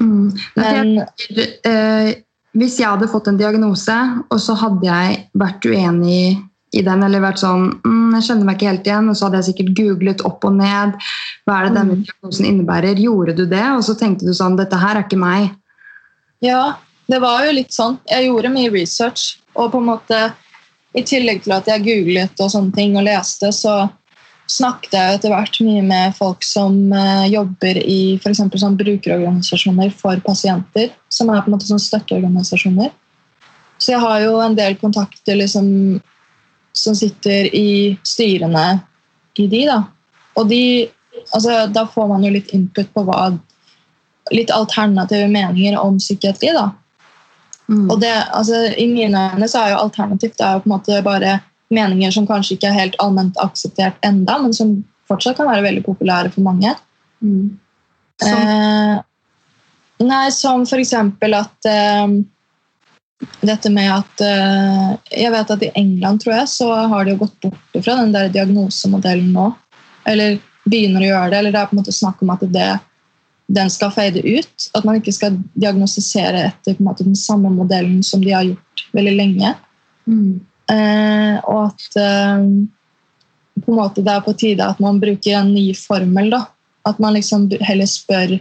[0.01, 0.27] Mm.
[0.59, 2.11] Men jeg, eh,
[2.59, 6.37] hvis jeg hadde fått en diagnose, og så hadde jeg vært uenig
[6.71, 9.41] i den, eller vært sånn mm, Jeg skjønner meg ikke helt igjen, og så hadde
[9.41, 10.93] jeg sikkert googlet opp og ned.
[11.45, 12.03] Hva er det denne Mm.
[12.07, 12.99] diagnosen innebærer?
[12.99, 13.65] Gjorde du det?
[13.75, 15.51] Og så tenkte du sånn Dette her er ikke meg.
[16.41, 16.75] ja,
[17.11, 17.97] det var jo litt sånn.
[18.07, 20.19] Jeg gjorde mye research, og på en måte
[20.95, 23.89] i tillegg til at jeg googlet og sånne ting og leste, så
[24.51, 30.19] snakket jeg etter hvert mye med folk som eh, jobber i for sånn brukerorganisasjoner for
[30.25, 32.91] pasienter, som er på en måte sånn støtteorganisasjoner.
[33.79, 36.01] Så jeg har jo en del kontakter liksom,
[36.73, 38.65] som sitter i styrene
[39.39, 39.79] i de, da.
[40.39, 40.63] Og de,
[41.33, 43.31] altså, da får man jo litt input på hva
[44.31, 46.69] Litt alternative meninger om psykiatri, da.
[47.67, 47.87] Mm.
[47.89, 50.73] Og det, altså, I mine øyne så er jo alternativt det er jo på en
[50.75, 51.33] måte bare
[51.73, 54.75] meninger som kanskje ikke er helt allment akseptert enda, men som
[55.09, 56.75] fortsatt kan være veldig populære for mange.
[57.25, 57.57] Mm.
[58.21, 59.01] Som, Eh,
[60.05, 62.07] nei, som for eksempel at eh,
[63.41, 67.23] Dette med at eh, Jeg vet at i England tror jeg, så har de jo
[67.23, 69.49] gått bort fra den der diagnosemodellen nå.
[70.09, 71.39] Eller begynner å gjøre det.
[71.39, 72.69] Eller det er på en måte snakk om at det,
[73.51, 74.69] den skal fade ut.
[74.77, 79.17] At man ikke skal diagnostisere etter måte den samme modellen som de har gjort veldig
[79.17, 79.57] lenge.
[80.07, 80.47] mm.
[80.71, 82.43] Eh, og at eh,
[83.59, 86.29] på en måte det er på tide at man bruker en ny formel.
[86.31, 86.45] da.
[86.87, 88.37] At man liksom heller spør,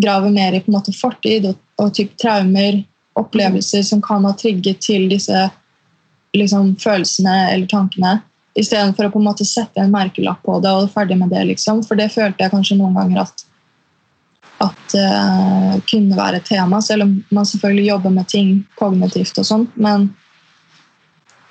[0.00, 2.80] graver mer i på en måte fortid og, og typ traumer,
[3.18, 5.48] opplevelser som kan ha trigget til disse
[6.36, 8.18] liksom, følelsene eller tankene.
[8.58, 11.44] Istedenfor å på en måte sette en merkelapp på det og ferdig med det.
[11.52, 11.84] liksom.
[11.86, 13.46] For det følte jeg kanskje noen ganger at
[14.60, 19.46] at uh, kunne være et tema, selv om man selvfølgelig jobber med ting kognitivt og
[19.48, 19.64] sånn.
[19.80, 20.10] Men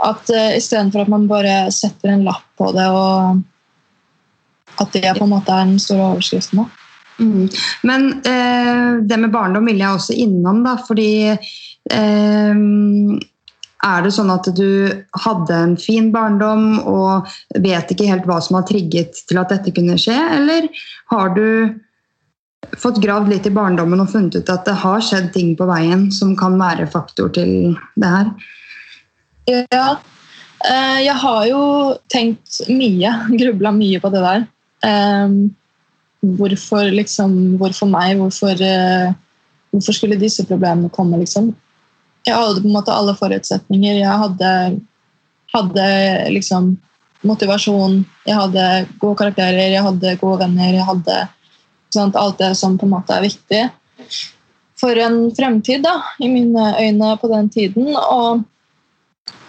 [0.06, 3.42] at uh, istedenfor at man bare setter en lapp på det, og
[4.80, 6.62] at det på en måte er den store overskriften.
[6.62, 6.79] Da.
[7.20, 7.50] Mm.
[7.84, 12.62] Men eh, det med barndom vil jeg også innom, da, fordi eh,
[13.80, 14.92] Er det sånn at du
[15.24, 17.30] hadde en fin barndom og
[17.64, 20.68] vet ikke helt hva som har trigget til at dette kunne skje, eller
[21.14, 21.46] har du
[22.78, 26.10] fått gravd litt i barndommen og funnet ut at det har skjedd ting på veien
[26.12, 28.34] som kan være faktor til det her?
[29.50, 29.88] Ja,
[30.68, 31.62] eh, jeg har jo
[32.12, 34.46] tenkt mye, grubla mye på det der.
[34.86, 35.40] Eh,
[36.22, 38.18] hvorfor liksom, hvorfor meg?
[38.20, 39.14] Hvorfor, eh,
[39.72, 41.54] hvorfor skulle disse problemene komme, liksom?
[42.28, 44.02] Jeg hadde på en måte alle forutsetninger.
[44.02, 44.52] Jeg hadde,
[45.54, 45.88] hadde
[46.36, 46.74] liksom
[47.28, 48.66] motivasjon, jeg hadde
[49.00, 51.16] gode karakterer, jeg hadde gode venner, jeg hadde
[51.94, 53.64] sant, alt det som på en måte er viktig
[54.80, 57.90] for en fremtid, da, i mine øyne på den tiden.
[57.96, 58.44] Og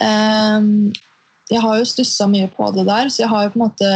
[0.03, 0.67] eh,
[1.51, 3.93] jeg har jo stussa mye på det der, så jeg har jo på en måte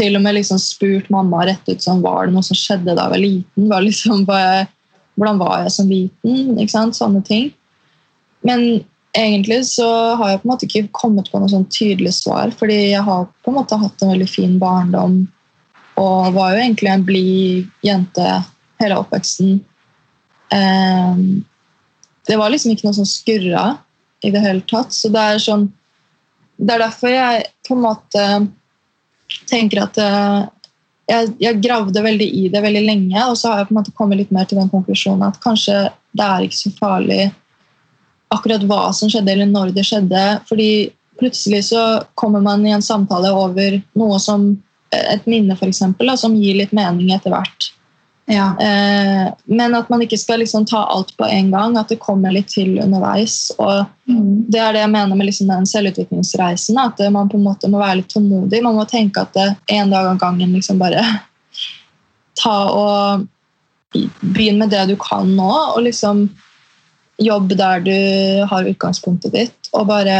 [0.00, 3.06] til og med liksom spurt mamma rett ut sånn, var det noe som skjedde da
[3.06, 3.66] jeg var liten.
[3.70, 4.62] Var liksom, bare,
[5.18, 6.94] hvordan var jeg som liten?
[6.96, 7.50] Sånne ting.
[8.46, 8.64] Men
[9.16, 12.78] egentlig så har jeg på en måte ikke kommet på noe sånn tydelig svar, fordi
[12.92, 15.20] jeg har på en måte hatt en veldig fin barndom
[16.00, 18.28] og var jo egentlig en blid jente
[18.80, 19.58] hele oppveksten.
[20.54, 21.42] Ehm,
[22.28, 23.64] det var liksom ikke noe som skurra
[24.24, 24.94] i det hele tatt.
[24.94, 25.70] Så det er sånn
[26.60, 28.22] Det er derfor jeg på en måte
[29.50, 30.38] tenker at eh,
[31.10, 33.96] jeg, jeg gravde veldig i det veldig lenge, og så har jeg på en måte
[33.98, 37.20] kommet litt mer til den konklusjonen at kanskje det er ikke så farlig
[38.30, 40.24] akkurat hva som skjedde, eller når det skjedde.
[40.48, 40.70] fordi
[41.20, 44.54] plutselig så kommer man i en samtale over noe som
[44.94, 47.70] et minne, eksempel, som gir litt mening etter hvert.
[48.30, 48.48] Ja.
[48.62, 52.34] Eh, men at man ikke skal liksom ta alt på en gang, at det kommer
[52.34, 53.50] litt til underveis.
[53.58, 54.44] og Mm.
[54.50, 56.78] Det er det jeg mener med liksom den selvutviklingsreisen.
[56.82, 58.62] At man på en måte må være litt tålmodig.
[58.64, 61.04] Man må tenke at det en dag av gangen liksom bare
[62.40, 63.26] ta og
[64.20, 66.28] begynn med det du kan nå, og liksom
[67.20, 67.96] jobb der du
[68.48, 70.16] har utgangspunktet ditt, og bare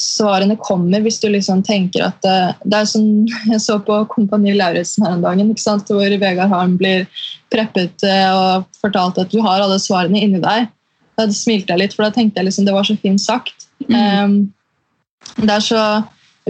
[0.00, 3.04] svarene kommer hvis du liksom tenker at det, det er som
[3.52, 5.42] jeg så på Kompani Lauritzen her en dag,
[5.88, 7.06] hvor Vegard Harm blir
[7.54, 10.70] preppet eh, og fortalt at du har alle svarene inni deg.
[11.14, 13.68] Da smilte jeg litt, for da tenkte jeg liksom det var så fint sagt.
[13.86, 13.94] Mm.
[13.94, 15.84] Um, det er så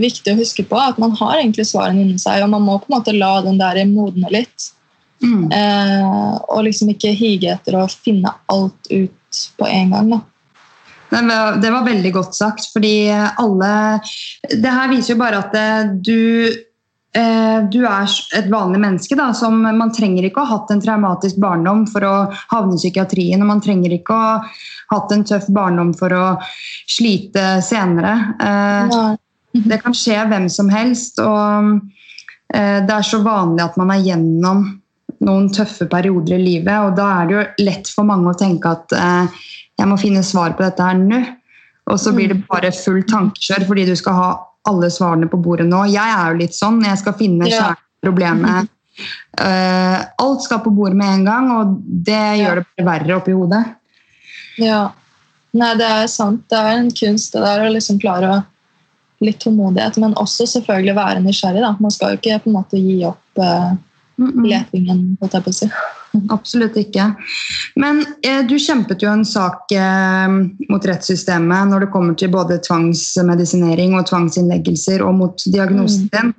[0.00, 2.88] viktig å huske på at man har egentlig svarene inni seg, og man må på
[2.88, 4.70] en måte la den der modne litt.
[5.24, 5.50] Mm.
[5.52, 10.11] Uh, og liksom ikke hige etter å finne alt ut på en gang.
[10.14, 10.22] Da.
[11.14, 13.72] Det var, det var veldig godt sagt, fordi alle
[14.50, 16.20] Det her viser jo bare at eh, du
[17.14, 19.16] eh, du er et vanlig menneske.
[19.18, 22.14] Da, som Man trenger ikke å ha hatt en traumatisk barndom for å
[22.53, 23.42] havne i psykiatrien.
[23.42, 24.38] og Man trenger ikke å ha
[24.94, 26.24] hatt en tøff barndom for å
[26.90, 28.16] slite senere.
[28.40, 29.05] Ja.
[29.55, 31.20] Det kan skje hvem som helst.
[31.22, 31.76] og
[32.55, 34.64] eh, Det er så vanlig at man er gjennom
[35.24, 36.74] noen tøffe perioder i livet.
[36.74, 39.45] og Da er det jo lett for mange å tenke at eh,
[39.79, 41.20] jeg må finne svar på dette her nå.
[41.93, 44.29] Og så blir det bare full tankekjør fordi du skal ha
[44.70, 45.83] alle svarene på bordet nå.
[45.93, 46.81] Jeg er jo litt sånn.
[46.87, 47.75] Jeg skal finne Ja.
[49.35, 53.33] Uh, alt skal på bordet med en gang, og det gjør det bare verre oppi
[53.35, 53.64] hodet.
[54.62, 54.93] Ja.
[55.55, 56.45] Nei, det er sant.
[56.51, 58.43] Det er en kunst det der å liksom klare å
[59.22, 61.61] Litt tålmodighet, men også selvfølgelig være nysgjerrig.
[61.62, 61.70] Da.
[61.81, 63.70] Man skal jo ikke på en måte gi opp uh,
[64.16, 64.49] Mm -mm.
[64.49, 65.16] letingen.
[65.20, 65.68] holdt jeg på å si.
[66.31, 67.09] Absolutt ikke.
[67.81, 70.37] Men eh, du kjempet jo en sak eh,
[70.71, 76.35] mot rettssystemet når det kommer til både tvangsmedisinering og tvangsinnleggelser og mot diagnosen din.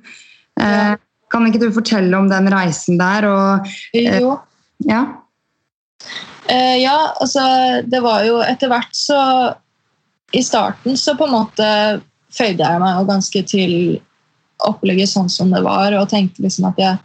[0.60, 0.94] Eh,
[1.32, 3.26] Kan ikke du fortelle om den reisen der?
[3.28, 4.36] Og, Jo.
[4.86, 5.04] ja.
[6.48, 7.42] Eh, ja, altså
[7.82, 9.18] det var jo etter hvert så
[10.36, 11.66] I starten så på en måte
[12.34, 13.72] føyde jeg meg jo ganske til
[14.66, 16.96] opplegget sånn som det var, og tenkte liksom at jeg,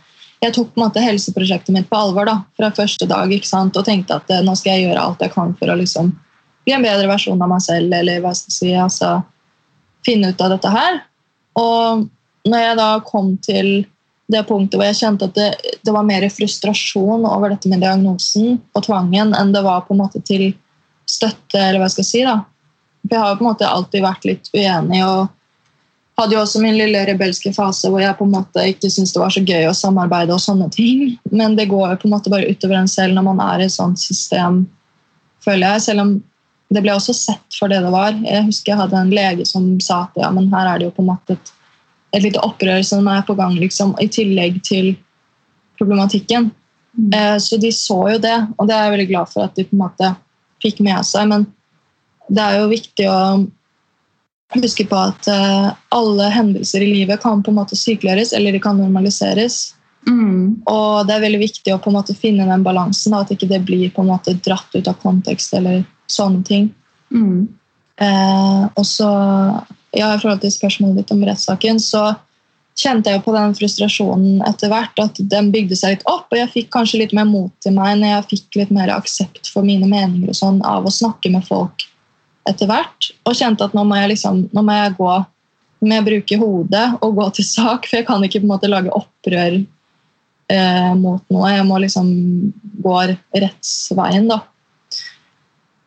[0.41, 3.77] jeg tok på en måte helseprosjektet mitt på alvor da, fra første dag ikke sant?
[3.77, 6.11] og tenkte at eh, nå skal jeg gjøre alt jeg kan for å liksom
[6.65, 9.11] bli en bedre versjon av meg selv, eller hva skal jeg si, altså
[10.05, 10.99] finne ut av dette her.
[11.57, 12.05] Og
[12.49, 13.71] når jeg da kom til
[14.31, 15.49] det punktet hvor jeg kjente at det,
[15.83, 20.01] det, var mer frustrasjon over dette med diagnosen og tvangen enn det var på en
[20.05, 20.51] måte til
[21.09, 22.23] støtte, eller hva jeg skal si.
[22.25, 22.37] da.
[23.03, 25.29] For jeg har på en måte alltid vært litt uenig og
[26.19, 29.21] hadde jo også min lille rebelske fase hvor jeg på en måte ikke syntes det
[29.21, 31.15] var så gøy å samarbeide og sånne ting.
[31.31, 33.69] Men det går jo på en måte bare utover en selv når man er i
[33.69, 34.65] et sånt system,
[35.45, 35.85] føler jeg.
[35.87, 36.13] Selv om
[36.71, 38.15] det ble også sett for det det var.
[38.23, 40.95] Jeg husker jeg hadde en lege som sa at ja, men her er det jo
[40.99, 41.53] på en måte et,
[42.15, 44.93] et lite opprør som er på gang, liksom, i tillegg til
[45.79, 46.51] problematikken.
[46.95, 47.09] Mm.
[47.17, 49.67] Eh, så de så jo det, og det er jeg veldig glad for at de
[49.67, 50.13] på en måte
[50.63, 51.27] fikk med seg.
[51.31, 51.47] Men
[52.31, 53.19] det er jo viktig å
[54.59, 58.61] huske på at eh, alle hendelser i livet kan på en måte sykeliggjøres eller de
[58.63, 59.73] kan normaliseres.
[60.07, 60.63] Mm.
[60.65, 63.61] Og det er veldig viktig å på en måte finne den balansen, at ikke det
[63.67, 66.71] blir på en måte dratt ut av kontekst eller sånne ting.
[67.13, 67.47] Mm.
[68.01, 69.11] Eh, og så,
[69.93, 72.09] ja, I forhold til spørsmålet ditt om rettssaken, så
[72.81, 74.97] kjente jeg jo på den frustrasjonen etter hvert.
[75.03, 77.99] At den bygde seg litt opp, og jeg fikk kanskje litt mer mot til meg
[78.01, 81.45] når jeg fikk litt mer aksept for mine meninger og sånn av å snakke med
[81.47, 81.87] folk
[82.49, 83.11] etter hvert.
[83.27, 85.11] Og kjente at nå må jeg, liksom, nå må jeg gå
[85.81, 88.69] med å bruke hodet og gå til sak, for jeg kan ikke på en måte
[88.69, 91.53] lage opprør eh, mot noe.
[91.53, 92.09] Jeg må liksom
[92.85, 92.97] gå
[93.41, 94.43] rettsveien, da.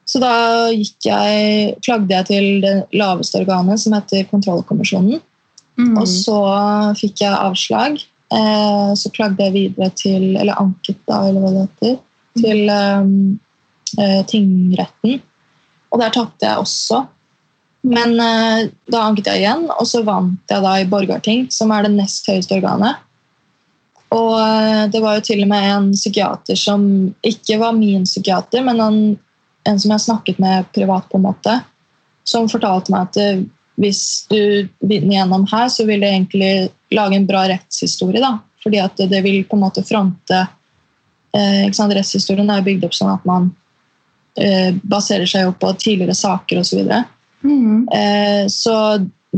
[0.05, 0.35] Så da
[0.71, 5.23] jeg, klagde jeg til det laveste organet, som heter kontrollkommisjonen.
[5.81, 5.95] Mm.
[5.99, 6.41] Og så
[6.99, 8.03] fikk jeg avslag.
[8.35, 11.97] Eh, så klagde jeg videre til Eller anket, da, eller hva det heter.
[12.35, 13.11] Til um,
[13.99, 15.23] eh, tingretten.
[15.95, 17.05] Og der tapte jeg også.
[17.87, 21.87] Men uh, da anket jeg igjen, og så vant jeg da i Borgarting, som er
[21.87, 23.03] det nest høyeste organet.
[24.15, 26.87] Og uh, det var jo til og med en psykiater som
[27.27, 28.99] ikke var min psykiater, men han
[29.69, 31.59] en som jeg snakket med privat, på en måte,
[32.25, 33.45] som fortalte meg at eh,
[33.81, 36.53] hvis du vinner gjennom her, så vil det egentlig
[36.95, 38.23] lage en bra rettshistorie.
[38.23, 40.45] da, fordi at det vil på en måte fronte
[41.35, 43.51] eh, Rettshistorien er bygd opp sånn at man
[44.83, 46.81] baserer seg jo på tidligere saker osv.
[46.83, 47.03] Så,
[47.47, 47.89] mm.
[47.95, 48.75] eh, så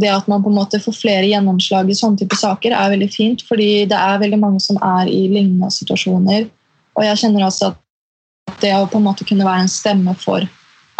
[0.00, 3.08] det at man på en måte får flere gjennomslag i sånne type saker, er veldig
[3.12, 3.42] fint.
[3.48, 6.48] fordi det er veldig mange som er i lignende situasjoner.
[6.96, 10.44] Og jeg kjenner også at det å på en måte kunne være en stemme for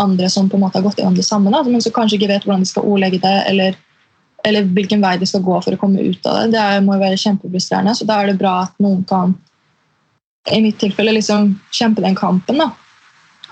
[0.01, 2.33] andre som på en måte har gått gjennom det samme, da, men som kanskje ikke
[2.33, 3.77] vet hvordan de skal ordlegge det, eller,
[4.45, 6.57] eller, hvilken vei de skal gå for å komme ut av det.
[6.57, 7.95] Det er, må være kjempefrustrerende.
[7.97, 9.37] Så da er det bra at noen kan
[10.53, 12.61] i mitt tilfelle liksom kjempe den kampen.
[12.61, 12.71] da.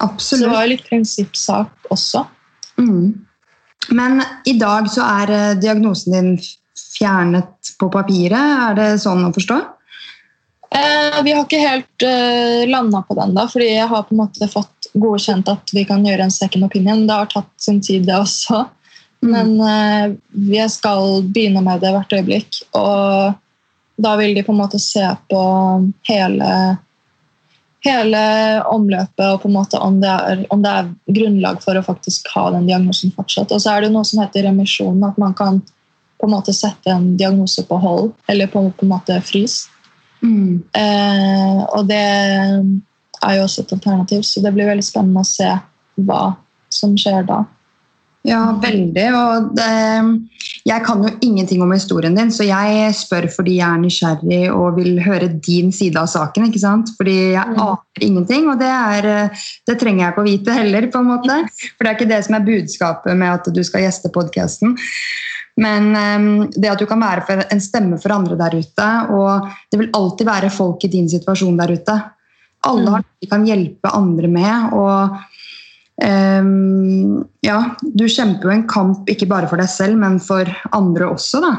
[0.03, 0.23] Absolutt.
[0.23, 2.25] Så det var jo litt prinsippsak også.
[2.81, 3.27] Mm.
[3.95, 6.31] Men i dag så er eh, diagnosen din
[6.99, 8.55] fjernet på papiret.
[8.71, 9.61] Er det sånn å forstå?
[10.75, 14.23] Eh, vi har ikke helt eh, landa på den, da, fordi jeg har på en
[14.25, 17.05] måte fått godkjent at vi kan gjøre en second opinion.
[17.07, 18.65] Det har tatt sin tid, det også.
[19.25, 19.31] Mm.
[19.31, 20.17] Men eh,
[20.57, 22.59] jeg skal begynne med det hvert øyeblikk.
[22.81, 23.39] Og
[24.03, 25.45] da vil de på en måte se på
[26.11, 26.51] hele,
[27.85, 28.21] hele
[28.71, 32.31] omløpet og på en måte om det, er, om det er grunnlag for å faktisk
[32.35, 33.53] ha den diagnosen fortsatt.
[33.53, 35.61] Og så er det noe som heter remisjon, at man kan
[36.21, 39.65] på en måte sette en diagnose på hold, eller på, på en måte frys.
[40.25, 40.63] Mm.
[40.73, 45.51] Eh, og det er jo også et alternativ, så det blir veldig spennende å se
[46.09, 46.23] hva
[46.73, 47.43] som skjer da.
[48.25, 49.05] Ja, veldig.
[49.13, 49.73] Og det,
[50.65, 54.79] jeg kan jo ingenting om historien din, så jeg spør fordi jeg er nysgjerrig og
[54.79, 56.47] vil høre din side av saken.
[56.49, 56.95] ikke sant?
[56.97, 57.59] Fordi jeg mm.
[57.61, 59.37] aner ingenting, og det, er,
[59.69, 60.89] det, trenger jeg ikke å vite heller.
[60.89, 61.37] på en måte.
[61.75, 64.73] For det er ikke det som er budskapet med at du skal gjeste podkasten.
[65.61, 69.83] Men um, det at du kan være en stemme for andre der ute, og det
[69.83, 72.01] vil alltid være folk i din situasjon der ute.
[72.65, 73.29] Alle har mm.
[73.29, 74.73] kan hjelpe andre med.
[74.81, 75.21] og
[76.03, 81.11] um, ja, du kjemper jo en kamp ikke bare for deg selv, men for andre
[81.13, 81.53] også, da.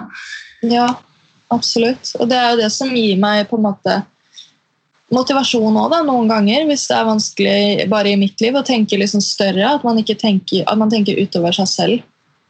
[0.65, 0.89] Ja,
[1.53, 2.11] absolutt.
[2.19, 4.01] Og det er jo det som gir meg på en måte
[5.13, 6.65] motivasjon òg, noen ganger.
[6.69, 9.75] Hvis det er vanskelig bare i mitt liv å tenke liksom større.
[9.75, 12.05] At man ikke tenker, at man tenker utover seg selv.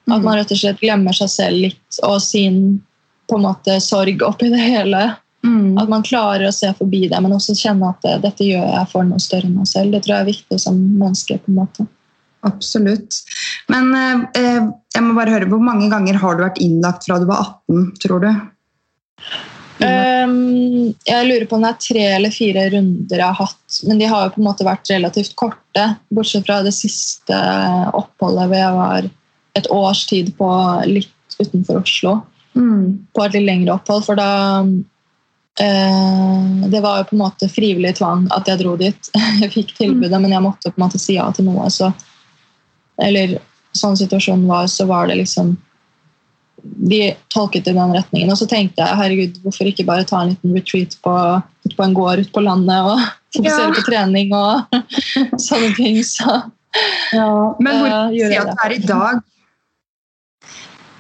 [0.06, 2.80] At man rett og slett glemmer seg selv litt og sin
[3.26, 5.02] på en måte sorg oppi det hele.
[5.46, 5.78] Mm.
[5.78, 8.92] At man klarer å se forbi det, men også kjenne at det, dette gjør jeg
[8.92, 9.94] for noe større enn meg selv.
[9.94, 11.38] Det tror jeg er viktig som menneske.
[11.44, 11.88] på en måte.
[12.46, 13.20] Absolutt.
[13.74, 14.62] Men eh,
[14.94, 17.92] jeg må bare høre, hvor mange ganger har du vært innlagt fra du var 18,
[18.06, 18.32] tror du?
[19.76, 23.80] Um, jeg lurer på om det er tre eller fire runder jeg har hatt.
[23.90, 27.40] Men de har jo på en måte vært relativt korte, bortsett fra det siste
[27.98, 29.10] oppholdet hvor jeg var
[29.60, 30.50] et års tid på
[30.90, 32.22] litt utenfor Oslo
[32.56, 33.08] Mm.
[33.12, 34.06] på et litt lengre opphold.
[34.08, 34.30] For da
[34.64, 34.70] eh,
[35.56, 39.10] Det var jo på en måte frivillig tvang at jeg dro dit.
[39.42, 41.70] Jeg fikk tilbudet, men jeg måtte på en måte si ja til noe.
[41.72, 41.88] Så,
[43.02, 43.38] eller
[43.76, 45.54] sånn situasjonen var, så var det liksom
[46.90, 48.32] De tolket det i den retningen.
[48.34, 51.14] Og så tenkte jeg herregud, hvorfor ikke bare ta en liten retreat på,
[51.76, 53.00] på en gård ute på landet og
[53.38, 53.76] fokusere Ja.
[53.76, 54.80] på trening og
[55.48, 56.00] sånne ting.
[56.04, 56.26] Så
[57.62, 58.56] Men hvor uh, gjør jeg det.
[58.66, 59.22] er i dag?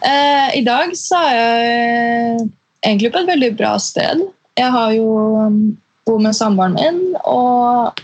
[0.05, 2.49] Uh, I dag så er jeg
[2.85, 4.21] egentlig på et veldig bra sted.
[4.55, 5.07] Jeg har jo
[5.45, 5.59] um,
[6.07, 8.01] bor med samboeren min, og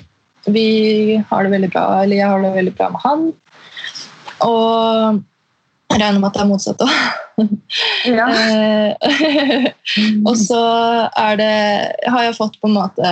[0.52, 3.28] vi har det veldig bra, eller jeg har det veldig bra med han.
[4.42, 5.22] Og
[5.92, 6.96] jeg regner med at det er motsatt òg.
[8.10, 8.28] Ja.
[10.30, 10.64] og så
[11.20, 11.56] er det
[12.14, 13.12] har jeg fått på en måte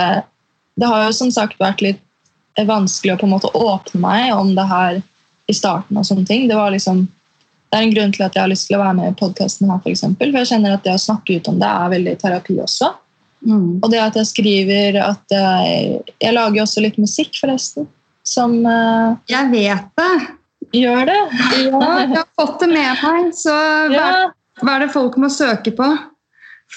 [0.78, 2.02] Det har jo som sagt vært litt
[2.66, 5.00] vanskelig å på en måte åpne meg om det her
[5.50, 5.96] i starten.
[5.96, 6.48] og sånne ting.
[6.48, 7.06] Det var liksom
[7.70, 9.68] det er en grunn til at jeg har lyst til å være med i podkasten
[9.70, 12.14] her, for, eksempel, for jeg kjenner at det å snakke ut om det er veldig
[12.18, 12.88] terapi også.
[13.46, 13.80] Mm.
[13.80, 17.88] Og det at jeg skriver at jeg, jeg lager også litt musikk, forresten,
[18.26, 20.12] som uh, Jeg vet det.
[20.76, 21.20] gjør det.
[21.64, 23.30] Ja, jeg har fått det med meg.
[23.34, 24.10] Så hva, Ja,
[24.60, 25.88] hva er det folk må søke på?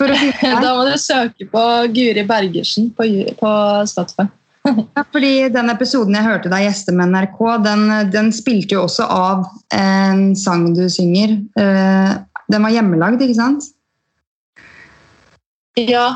[0.64, 3.06] Da må du søke på Guri Bergersen på,
[3.38, 3.52] på
[3.86, 4.26] Spotify.
[4.64, 7.84] Ja, fordi Den episoden jeg hørte deg gjeste med NRK, den,
[8.14, 9.44] den spilte jo også av
[9.76, 11.36] en sang du synger.
[11.60, 12.14] Eh,
[12.50, 13.68] Den var hjemmelagd, ikke sant?
[15.80, 16.16] Ja.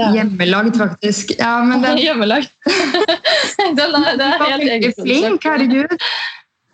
[0.00, 1.34] Er Hjemmelagd, faktisk.
[1.38, 2.48] Ja, men den Hjemmelagd.
[3.76, 5.98] Den er, det er helt egen flink, herregud.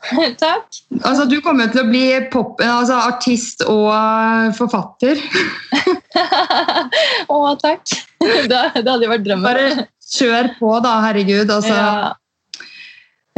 [0.44, 0.78] Takk.
[1.02, 3.90] Altså, du kommer til å bli pop, altså, artist og
[4.56, 5.20] forfatter.
[7.28, 7.82] Å, takk.
[8.22, 9.44] Det, det hadde jo vært drømmen.
[9.44, 11.50] Bare kjør på, da, herregud.
[11.50, 12.14] Altså, ja.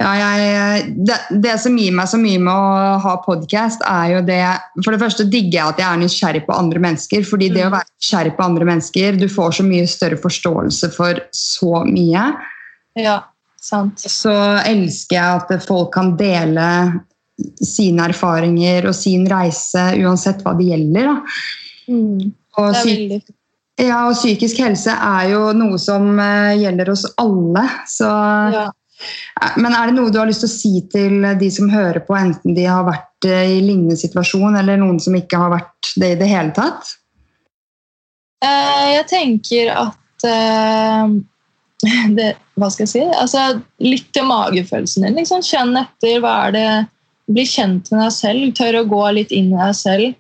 [0.01, 4.21] Ja, jeg, det, det som gir meg så mye med å ha podkast, er jo
[4.25, 4.39] det
[4.81, 7.27] For det første digger jeg at jeg er nysgjerrig på andre mennesker.
[7.29, 7.75] fordi det å Mm.
[7.75, 12.25] være nysgjerrig på andre mennesker, du får så mye større forståelse for så mye.
[12.97, 13.19] ja,
[13.61, 14.01] sant.
[14.01, 14.33] Så
[14.65, 17.03] elsker jeg at folk kan dele
[17.61, 21.13] sine erfaringer og sin reise, uansett hva det gjelder.
[21.89, 22.33] Mm.
[22.57, 23.37] Det er veldig fint.
[23.81, 27.69] ja, og psykisk helse er jo noe som eh, gjelder oss alle.
[27.89, 28.09] Så
[28.57, 28.67] ja.
[29.57, 32.17] Men er det noe du har lyst til å si til de som hører på,
[32.19, 36.15] enten de har vært eh, i lignende situasjon, eller noen som ikke har vært det
[36.15, 36.95] i det hele tatt?
[38.45, 41.17] Eh, Jeg tenker at eh,
[42.17, 42.31] det,
[42.61, 43.05] Hva skal jeg si?
[43.09, 43.45] Altså,
[43.85, 45.19] litt til magefølelsen din.
[45.21, 45.45] Liksom.
[45.47, 46.19] Kjenn etter.
[46.25, 46.71] hva er det
[47.31, 48.47] Bli kjent med deg selv.
[48.59, 50.17] Tør å gå litt inn i deg selv.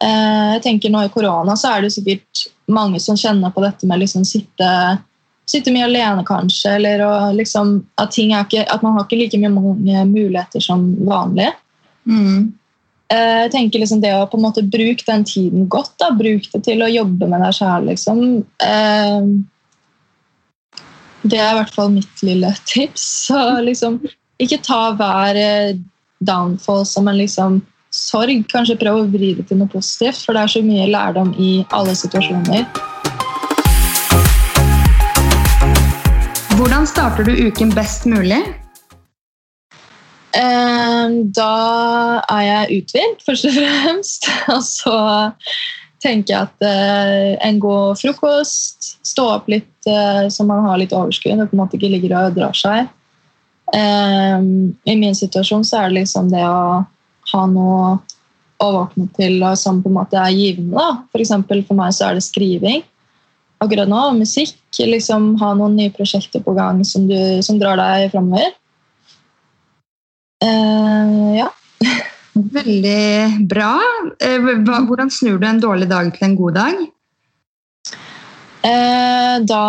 [0.00, 3.88] Eh, Jeg tenker Nå i korona så er det sikkert mange som kjenner på dette
[3.90, 4.68] med liksom sitte,
[5.50, 6.76] sitte mye alene, kanskje.
[6.78, 7.04] Eller
[7.36, 11.50] liksom, at, ting ikke, at man har ikke like mange muligheter som vanlig.
[12.08, 12.52] Mm.
[13.12, 15.92] Eh, Jeg tenker liksom det å på en måte bruke den tiden godt.
[16.00, 17.90] da, Bruk det til å jobbe med deg sjæl.
[17.90, 18.22] liksom.
[18.62, 19.20] Eh,
[21.24, 23.04] Det er i hvert fall mitt lille tips.
[23.28, 24.00] Så liksom,
[24.40, 25.76] ikke ta hver eh,
[26.24, 27.62] downfall som en liksom
[27.94, 28.44] sorg.
[28.50, 31.64] Kanskje prøv å vri det til noe positivt, for det er så mye lærdom i
[31.70, 32.64] alle situasjoner.
[36.54, 38.38] Hvordan starter du uken best mulig?
[40.38, 41.54] Eh, Da
[42.30, 44.28] er jeg uthvilt, først og fremst.
[44.54, 44.98] Og så
[46.04, 50.94] tenker jeg at eh, en god frokost, stå opp litt eh, så man har litt
[50.94, 52.86] overskudd og på en måte ikke ligger og drar seg.
[53.74, 56.84] Eh, I min situasjon så er det liksom det å
[57.34, 57.96] ha noe
[58.62, 60.86] å våkne til som på en måte er givende.
[61.10, 61.34] F.eks.
[61.48, 62.84] For for meg så er det skriving.
[63.62, 64.56] Akkurat nå, musikk.
[64.74, 68.50] liksom Ha noen nye prosjekter på gang som, du, som drar deg framover.
[70.44, 71.48] Uh, ja.
[72.34, 73.76] Veldig bra.
[74.18, 76.82] Eh, Hvordan snur du en dårlig dag til en god dag?
[78.64, 79.64] Eh, da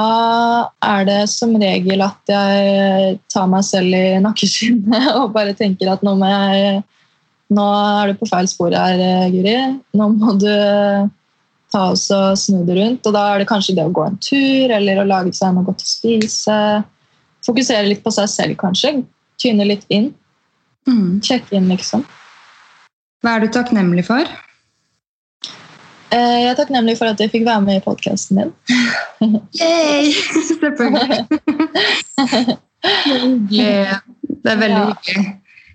[0.87, 6.05] er det som regel at jeg tar meg selv i nakkeskinnet og bare tenker at
[6.05, 6.79] nå, må jeg,
[7.53, 7.65] nå
[7.99, 9.57] er du på feil spor her, Guri.
[9.99, 10.49] Nå må du
[11.75, 13.05] ta oss og snu det rundt.
[13.05, 15.67] Og da er det kanskje det å gå en tur eller å lage seg noe
[15.67, 16.57] godt å spise.
[17.45, 18.95] Fokusere litt på seg selv, kanskje.
[19.41, 20.13] Tyne litt inn.
[20.87, 21.19] Mm.
[21.25, 22.05] Sjekke inn, liksom.
[23.25, 24.25] Hva er du takknemlig for?
[26.13, 28.51] Eh, jeg er takknemlig for at jeg fikk være med i podkasten din.
[29.61, 30.11] Yay!
[30.47, 31.25] Selvfølgelig.
[33.49, 33.71] Det.
[34.45, 34.91] Det er veldig Ja.
[34.93, 35.25] hyggelig.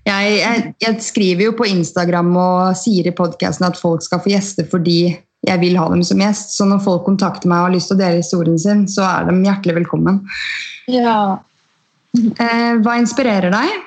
[0.07, 4.30] Jeg, jeg, jeg skriver jo på Instagram og sier i podkasten at folk skal få
[4.32, 5.11] gjester fordi
[5.47, 6.55] jeg vil ha dem som gjest.
[6.57, 9.28] Så når folk kontakter meg og har lyst til å dele historien sin, så er
[9.28, 10.20] de hjertelig velkommen.
[10.91, 11.20] Ja.
[12.16, 13.78] Eh, hva inspirerer deg?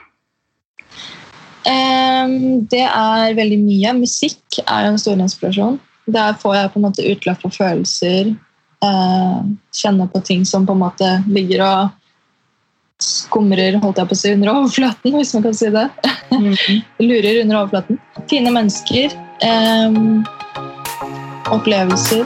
[1.64, 3.98] Um, det er veldig mye.
[4.02, 5.80] Musikk er jo en stor inspirasjon.
[6.12, 8.34] Der får jeg på en måte utløp for følelser.
[8.84, 9.46] Uh,
[9.76, 12.00] kjenne på ting som på en måte ligger og
[13.04, 15.88] skumrer holdt jeg på å si, under overflaten, hvis man kan si det.
[16.34, 16.54] Mm.
[17.04, 18.02] Lurer under overflaten.
[18.32, 19.16] Fine mennesker.
[19.44, 20.24] Um,
[21.54, 22.26] opplevelser.